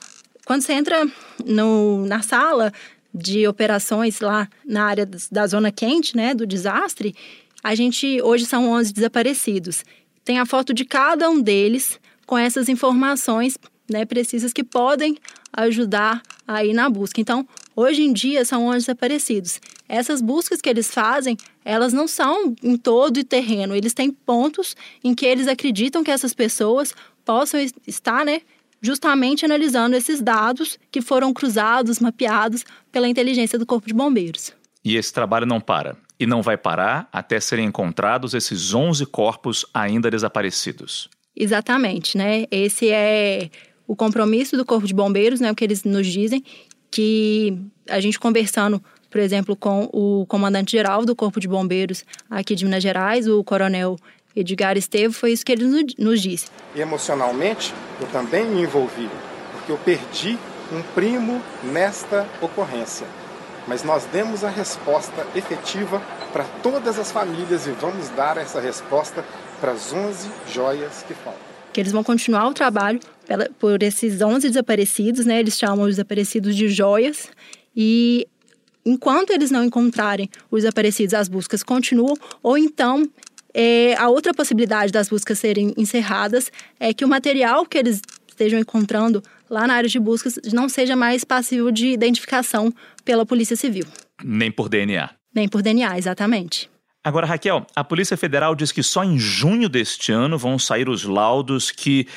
quando 0.45 0.61
você 0.61 0.73
entra 0.73 1.05
no, 1.45 2.05
na 2.05 2.21
sala 2.21 2.71
de 3.13 3.47
operações 3.47 4.19
lá 4.19 4.47
na 4.65 4.85
área 4.85 5.09
da 5.31 5.47
zona 5.47 5.71
quente, 5.71 6.15
né, 6.15 6.33
do 6.33 6.45
desastre, 6.45 7.15
a 7.67 7.75
gente 7.75 8.21
hoje 8.21 8.45
são 8.45 8.69
11 8.69 8.93
desaparecidos. 8.93 9.83
Tem 10.23 10.39
a 10.39 10.45
foto 10.45 10.73
de 10.73 10.85
cada 10.85 11.29
um 11.29 11.41
deles 11.41 11.99
com 12.25 12.37
essas 12.37 12.69
informações 12.69 13.57
né, 13.91 14.05
precisas 14.05 14.53
que 14.53 14.63
podem 14.63 15.17
ajudar 15.51 16.23
aí 16.47 16.71
na 16.71 16.89
busca. 16.89 17.19
Então, 17.19 17.45
hoje 17.75 18.03
em 18.03 18.13
dia 18.13 18.45
são 18.45 18.67
11 18.67 18.85
desaparecidos. 18.85 19.59
Essas 19.85 20.21
buscas 20.21 20.61
que 20.61 20.69
eles 20.69 20.89
fazem, 20.93 21.35
elas 21.65 21.91
não 21.91 22.07
são 22.07 22.55
em 22.63 22.77
todo 22.77 23.17
o 23.17 23.23
terreno. 23.25 23.75
Eles 23.75 23.93
têm 23.93 24.11
pontos 24.11 24.73
em 25.03 25.13
que 25.13 25.25
eles 25.25 25.49
acreditam 25.49 26.05
que 26.05 26.11
essas 26.11 26.33
pessoas 26.33 26.93
possam 27.25 27.59
estar, 27.85 28.23
né, 28.23 28.43
justamente 28.81 29.43
analisando 29.43 29.93
esses 29.93 30.21
dados 30.21 30.79
que 30.89 31.01
foram 31.01 31.33
cruzados, 31.33 31.99
mapeados 31.99 32.63
pela 32.93 33.09
inteligência 33.09 33.59
do 33.59 33.65
Corpo 33.65 33.89
de 33.89 33.93
Bombeiros. 33.93 34.53
E 34.85 34.95
esse 34.95 35.11
trabalho 35.11 35.45
não 35.45 35.59
para 35.59 35.97
e 36.19 36.25
não 36.25 36.41
vai 36.41 36.57
parar 36.57 37.07
até 37.11 37.39
serem 37.39 37.65
encontrados 37.65 38.33
esses 38.33 38.73
11 38.73 39.05
corpos 39.05 39.65
ainda 39.73 40.09
desaparecidos. 40.09 41.09
Exatamente, 41.35 42.17
né? 42.17 42.45
Esse 42.49 42.89
é 42.89 43.49
o 43.87 43.95
compromisso 43.95 44.57
do 44.57 44.65
Corpo 44.65 44.87
de 44.87 44.93
Bombeiros, 44.93 45.39
né? 45.39 45.51
O 45.51 45.55
que 45.55 45.63
eles 45.63 45.83
nos 45.83 46.07
dizem, 46.07 46.43
que 46.89 47.57
a 47.89 47.99
gente 47.99 48.19
conversando, 48.19 48.83
por 49.09 49.21
exemplo, 49.21 49.55
com 49.55 49.89
o 49.93 50.25
comandante-geral 50.25 51.05
do 51.05 51.15
Corpo 51.15 51.39
de 51.39 51.47
Bombeiros 51.47 52.03
aqui 52.29 52.55
de 52.55 52.65
Minas 52.65 52.81
Gerais, 52.81 53.27
o 53.27 53.43
coronel 53.43 53.97
Edgar 54.35 54.77
Estevo, 54.77 55.13
foi 55.13 55.31
isso 55.31 55.45
que 55.45 55.51
ele 55.51 55.65
nos 55.97 56.21
disse. 56.21 56.47
Emocionalmente, 56.75 57.73
eu 57.99 58.07
também 58.07 58.45
me 58.45 58.61
envolvi, 58.61 59.09
porque 59.51 59.71
eu 59.71 59.77
perdi 59.77 60.37
um 60.71 60.81
primo 60.93 61.41
nesta 61.63 62.27
ocorrência. 62.41 63.07
Mas 63.67 63.83
nós 63.83 64.05
demos 64.05 64.43
a 64.43 64.49
resposta 64.49 65.27
efetiva 65.35 66.01
para 66.31 66.45
todas 66.63 66.97
as 66.97 67.11
famílias 67.11 67.67
e 67.67 67.71
vamos 67.71 68.09
dar 68.09 68.37
essa 68.37 68.61
resposta 68.61 69.25
para 69.59 69.73
as 69.73 69.91
11 69.91 70.29
joias 70.51 71.03
que 71.07 71.13
faltam. 71.13 71.41
Que 71.73 71.81
eles 71.81 71.91
vão 71.91 72.03
continuar 72.03 72.47
o 72.47 72.53
trabalho 72.53 72.99
por 73.59 73.83
esses 73.83 74.21
11 74.21 74.47
desaparecidos, 74.47 75.25
né? 75.25 75.39
Eles 75.39 75.57
chamam 75.57 75.85
os 75.85 75.95
desaparecidos 75.95 76.55
de 76.55 76.69
joias. 76.69 77.29
E 77.75 78.27
enquanto 78.85 79.31
eles 79.31 79.51
não 79.51 79.63
encontrarem 79.63 80.29
os 80.49 80.61
desaparecidos, 80.61 81.13
as 81.13 81.27
buscas 81.27 81.61
continuam. 81.61 82.15
Ou 82.41 82.57
então, 82.57 83.07
é, 83.53 83.95
a 83.97 84.07
outra 84.07 84.33
possibilidade 84.33 84.91
das 84.91 85.09
buscas 85.09 85.39
serem 85.39 85.73
encerradas 85.75 86.51
é 86.79 86.93
que 86.93 87.03
o 87.03 87.07
material 87.07 87.65
que 87.65 87.77
eles 87.77 88.01
estejam 88.27 88.59
encontrando 88.59 89.21
lá 89.49 89.67
na 89.67 89.73
área 89.73 89.89
de 89.89 89.99
buscas 89.99 90.39
não 90.51 90.69
seja 90.69 90.95
mais 90.95 91.23
passível 91.23 91.71
de 91.71 91.87
identificação 91.87 92.73
pela 93.03 93.25
Polícia 93.25 93.55
Civil. 93.55 93.85
Nem 94.23 94.51
por 94.51 94.69
DNA. 94.69 95.09
Nem 95.33 95.47
por 95.47 95.61
DNA, 95.61 95.97
exatamente. 95.97 96.69
Agora, 97.03 97.25
Raquel, 97.25 97.65
a 97.75 97.83
Polícia 97.83 98.17
Federal 98.17 98.53
diz 98.53 98.71
que 98.71 98.83
só 98.83 99.03
em 99.03 99.17
junho 99.17 99.69
deste 99.69 100.11
ano 100.11 100.37
vão 100.37 100.59
sair 100.59 100.89
os 100.89 101.03
laudos 101.03 101.71
que 101.71 102.07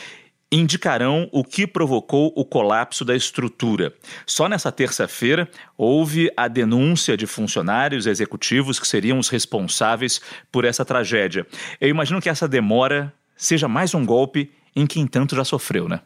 indicarão 0.50 1.28
o 1.30 1.44
que 1.44 1.66
provocou 1.66 2.32
o 2.34 2.44
colapso 2.44 3.04
da 3.04 3.14
estrutura. 3.14 3.94
Só 4.26 4.48
nessa 4.48 4.72
terça-feira 4.72 5.48
houve 5.76 6.30
a 6.36 6.48
denúncia 6.48 7.16
de 7.16 7.26
funcionários 7.26 8.06
executivos 8.06 8.80
que 8.80 8.88
seriam 8.88 9.18
os 9.18 9.28
responsáveis 9.28 10.20
por 10.50 10.64
essa 10.64 10.84
tragédia. 10.84 11.46
Eu 11.80 11.88
imagino 11.88 12.20
que 12.20 12.28
essa 12.28 12.48
demora 12.48 13.12
seja 13.36 13.68
mais 13.68 13.94
um 13.94 14.04
golpe 14.04 14.50
em 14.74 14.86
quem 14.86 15.06
tanto 15.06 15.36
já 15.36 15.44
sofreu, 15.44 15.88
né? 15.88 16.00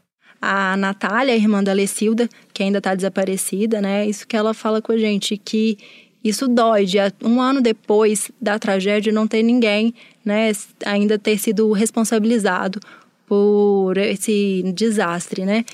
A 0.46 0.76
Natália, 0.76 1.34
irmã 1.34 1.64
da 1.64 1.72
Lecilda, 1.72 2.28
que 2.52 2.62
ainda 2.62 2.78
está 2.78 2.94
desaparecida, 2.94 3.80
né? 3.80 4.06
Isso 4.06 4.26
que 4.26 4.36
ela 4.36 4.52
fala 4.52 4.82
com 4.82 4.92
a 4.92 4.98
gente, 4.98 5.38
que 5.38 5.78
isso 6.22 6.48
dói 6.48 6.86
de 6.86 6.98
um 7.22 7.40
ano 7.40 7.60
depois 7.60 8.30
da 8.40 8.58
tragédia 8.58 9.12
não 9.12 9.26
ter 9.26 9.42
ninguém, 9.42 9.94
né, 10.24 10.52
ainda 10.86 11.18
ter 11.18 11.36
sido 11.38 11.70
responsabilizado 11.72 12.80
por 13.26 13.96
esse 13.98 14.62
desastre, 14.74 15.44
né? 15.44 15.64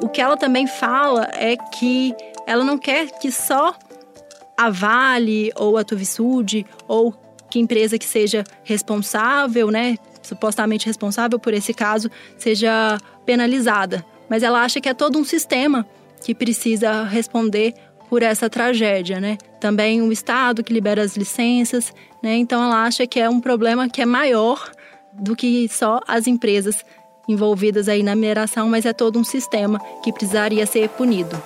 O 0.00 0.08
que 0.08 0.20
ela 0.20 0.36
também 0.36 0.66
fala 0.66 1.28
é 1.34 1.56
que 1.56 2.14
ela 2.46 2.64
não 2.64 2.78
quer 2.78 3.10
que 3.18 3.32
só 3.32 3.74
a 4.56 4.70
Vale 4.70 5.50
ou 5.56 5.76
a 5.76 5.84
Tuvisud 5.84 6.64
ou 6.86 7.12
que 7.50 7.58
empresa 7.58 7.98
que 7.98 8.04
seja 8.04 8.44
responsável, 8.62 9.70
né, 9.70 9.96
supostamente 10.28 10.86
responsável 10.86 11.38
por 11.38 11.52
esse 11.54 11.74
caso, 11.74 12.10
seja 12.36 12.98
penalizada, 13.24 14.04
mas 14.28 14.42
ela 14.42 14.62
acha 14.62 14.80
que 14.80 14.88
é 14.88 14.94
todo 14.94 15.18
um 15.18 15.24
sistema 15.24 15.86
que 16.22 16.34
precisa 16.34 17.04
responder 17.04 17.74
por 18.08 18.22
essa 18.22 18.48
tragédia, 18.48 19.20
né? 19.20 19.36
Também 19.60 20.00
o 20.02 20.12
Estado 20.12 20.62
que 20.62 20.72
libera 20.72 21.02
as 21.02 21.16
licenças, 21.16 21.92
né? 22.22 22.36
Então 22.36 22.62
ela 22.62 22.84
acha 22.84 23.06
que 23.06 23.20
é 23.20 23.28
um 23.28 23.40
problema 23.40 23.88
que 23.88 24.00
é 24.00 24.06
maior 24.06 24.70
do 25.12 25.36
que 25.36 25.68
só 25.68 26.00
as 26.06 26.26
empresas 26.26 26.84
envolvidas 27.28 27.88
aí 27.88 28.02
na 28.02 28.14
mineração, 28.14 28.68
mas 28.68 28.86
é 28.86 28.92
todo 28.92 29.18
um 29.18 29.24
sistema 29.24 29.78
que 30.02 30.12
precisaria 30.12 30.64
ser 30.64 30.88
punido. 30.90 31.40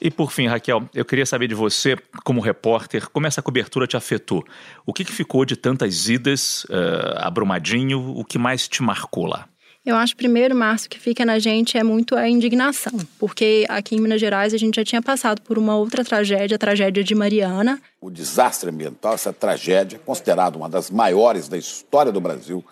E 0.00 0.10
por 0.10 0.30
fim, 0.30 0.46
Raquel, 0.46 0.88
eu 0.94 1.04
queria 1.04 1.24
saber 1.24 1.48
de 1.48 1.54
você, 1.54 1.96
como 2.22 2.40
repórter, 2.40 3.08
como 3.10 3.26
essa 3.26 3.40
cobertura 3.40 3.86
te 3.86 3.96
afetou. 3.96 4.44
O 4.84 4.92
que, 4.92 5.04
que 5.04 5.12
ficou 5.12 5.44
de 5.44 5.56
tantas 5.56 6.08
idas 6.08 6.64
uh, 6.64 7.16
a 7.16 7.30
Brumadinho? 7.30 8.14
O 8.16 8.24
que 8.24 8.38
mais 8.38 8.68
te 8.68 8.82
marcou 8.82 9.26
lá? 9.26 9.48
Eu 9.86 9.94
acho, 9.94 10.16
primeiro, 10.16 10.54
Márcio, 10.54 10.90
que 10.90 10.98
fica 10.98 11.24
na 11.24 11.38
gente 11.38 11.78
é 11.78 11.84
muito 11.84 12.16
a 12.16 12.28
indignação, 12.28 12.92
porque 13.20 13.64
aqui 13.68 13.94
em 13.94 14.00
Minas 14.00 14.20
Gerais 14.20 14.52
a 14.52 14.56
gente 14.56 14.74
já 14.74 14.84
tinha 14.84 15.00
passado 15.00 15.40
por 15.42 15.56
uma 15.56 15.76
outra 15.76 16.04
tragédia, 16.04 16.56
a 16.56 16.58
tragédia 16.58 17.04
de 17.04 17.14
Mariana. 17.14 17.80
O 18.00 18.10
desastre 18.10 18.68
ambiental, 18.68 19.14
essa 19.14 19.32
tragédia, 19.32 20.00
considerada 20.04 20.58
uma 20.58 20.68
das 20.68 20.90
maiores 20.90 21.46
da 21.46 21.56
história 21.56 22.10
do 22.10 22.20
Brasil, 22.20 22.64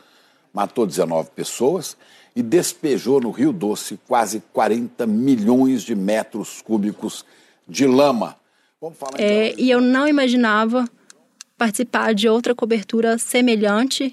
matou 0.53 0.85
19 0.85 1.31
pessoas 1.31 1.97
e 2.35 2.43
despejou 2.43 3.21
no 3.21 3.31
Rio 3.31 3.53
Doce 3.53 3.99
quase 4.09 4.43
40 4.53 5.07
milhões 5.07 5.83
de 5.83 5.95
metros 5.95 6.61
cúbicos 6.63 7.25
de 7.69 7.87
lama. 7.87 8.37
Vamos 8.81 8.99
falar 8.99 9.21
é, 9.21 9.51
então. 9.51 9.65
E 9.65 9.71
eu 9.71 9.81
não 9.81 10.09
imaginava 10.09 10.89
participar 11.57 12.15
de 12.15 12.29
outra 12.29 12.55
cobertura 12.55 13.17
semelhante 13.19 14.11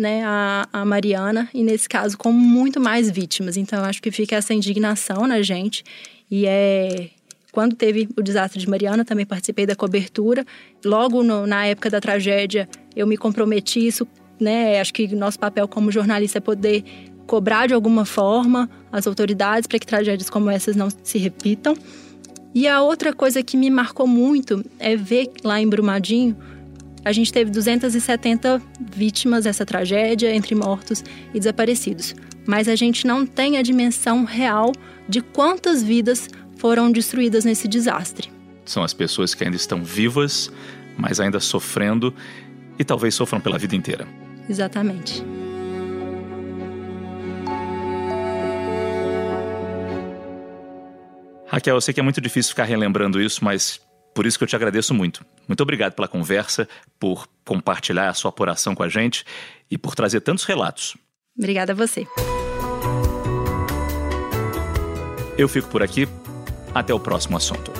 né, 0.00 0.22
a, 0.24 0.66
a 0.72 0.84
Mariana, 0.84 1.48
e 1.52 1.62
nesse 1.62 1.86
caso 1.86 2.16
com 2.16 2.32
muito 2.32 2.80
mais 2.80 3.10
vítimas. 3.10 3.58
Então, 3.58 3.84
acho 3.84 4.00
que 4.00 4.10
fica 4.10 4.36
essa 4.36 4.54
indignação 4.54 5.26
na 5.26 5.42
gente. 5.42 5.84
E 6.30 6.46
é. 6.46 7.10
Quando 7.52 7.74
teve 7.74 8.08
o 8.16 8.22
desastre 8.22 8.60
de 8.60 8.70
Mariana, 8.70 9.04
também 9.04 9.26
participei 9.26 9.66
da 9.66 9.74
cobertura. 9.74 10.46
Logo 10.84 11.22
no, 11.24 11.48
na 11.48 11.66
época 11.66 11.90
da 11.90 12.00
tragédia, 12.00 12.68
eu 12.94 13.08
me 13.08 13.16
comprometi 13.16 13.84
isso, 13.84 14.06
né? 14.40 14.80
Acho 14.80 14.94
que 14.94 15.08
nosso 15.16 15.36
papel 15.36 15.66
como 15.66 15.90
jornalista 15.90 16.38
é 16.38 16.40
poder 16.40 16.84
cobrar 17.30 17.68
de 17.68 17.74
alguma 17.74 18.04
forma 18.04 18.68
as 18.90 19.06
autoridades 19.06 19.68
para 19.68 19.78
que 19.78 19.86
tragédias 19.86 20.28
como 20.28 20.50
essas 20.50 20.74
não 20.74 20.88
se 21.04 21.16
repitam. 21.16 21.76
E 22.52 22.66
a 22.66 22.82
outra 22.82 23.12
coisa 23.12 23.40
que 23.40 23.56
me 23.56 23.70
marcou 23.70 24.04
muito 24.04 24.64
é 24.80 24.96
ver 24.96 25.30
lá 25.44 25.60
em 25.60 25.68
Brumadinho 25.68 26.36
a 27.04 27.12
gente 27.12 27.32
teve 27.32 27.50
270 27.52 28.60
vítimas 28.78 29.44
dessa 29.44 29.64
tragédia, 29.64 30.34
entre 30.34 30.56
mortos 30.56 31.04
e 31.32 31.38
desaparecidos. 31.38 32.14
Mas 32.46 32.68
a 32.68 32.74
gente 32.74 33.06
não 33.06 33.24
tem 33.24 33.56
a 33.56 33.62
dimensão 33.62 34.24
real 34.24 34.72
de 35.08 35.20
quantas 35.22 35.82
vidas 35.82 36.28
foram 36.56 36.90
destruídas 36.90 37.44
nesse 37.44 37.66
desastre. 37.68 38.28
São 38.66 38.82
as 38.82 38.92
pessoas 38.92 39.34
que 39.34 39.44
ainda 39.44 39.56
estão 39.56 39.82
vivas, 39.82 40.50
mas 40.98 41.20
ainda 41.20 41.40
sofrendo 41.40 42.12
e 42.78 42.84
talvez 42.84 43.14
sofram 43.14 43.40
pela 43.40 43.56
vida 43.56 43.74
inteira. 43.76 44.06
Exatamente. 44.48 45.24
Raquel, 51.60 51.76
eu 51.76 51.80
sei 51.82 51.92
que 51.92 52.00
é 52.00 52.02
muito 52.02 52.22
difícil 52.22 52.50
ficar 52.50 52.64
relembrando 52.64 53.20
isso, 53.20 53.44
mas 53.44 53.78
por 54.14 54.24
isso 54.24 54.38
que 54.38 54.44
eu 54.44 54.48
te 54.48 54.56
agradeço 54.56 54.94
muito. 54.94 55.22
Muito 55.46 55.62
obrigado 55.62 55.92
pela 55.92 56.08
conversa, 56.08 56.66
por 56.98 57.28
compartilhar 57.44 58.08
a 58.08 58.14
sua 58.14 58.30
apuração 58.30 58.74
com 58.74 58.82
a 58.82 58.88
gente 58.88 59.26
e 59.70 59.76
por 59.76 59.94
trazer 59.94 60.22
tantos 60.22 60.44
relatos. 60.44 60.96
Obrigada 61.36 61.72
a 61.72 61.74
você. 61.74 62.06
Eu 65.36 65.48
fico 65.48 65.68
por 65.68 65.82
aqui. 65.82 66.08
Até 66.74 66.94
o 66.94 67.00
próximo 67.00 67.36
assunto. 67.36 67.79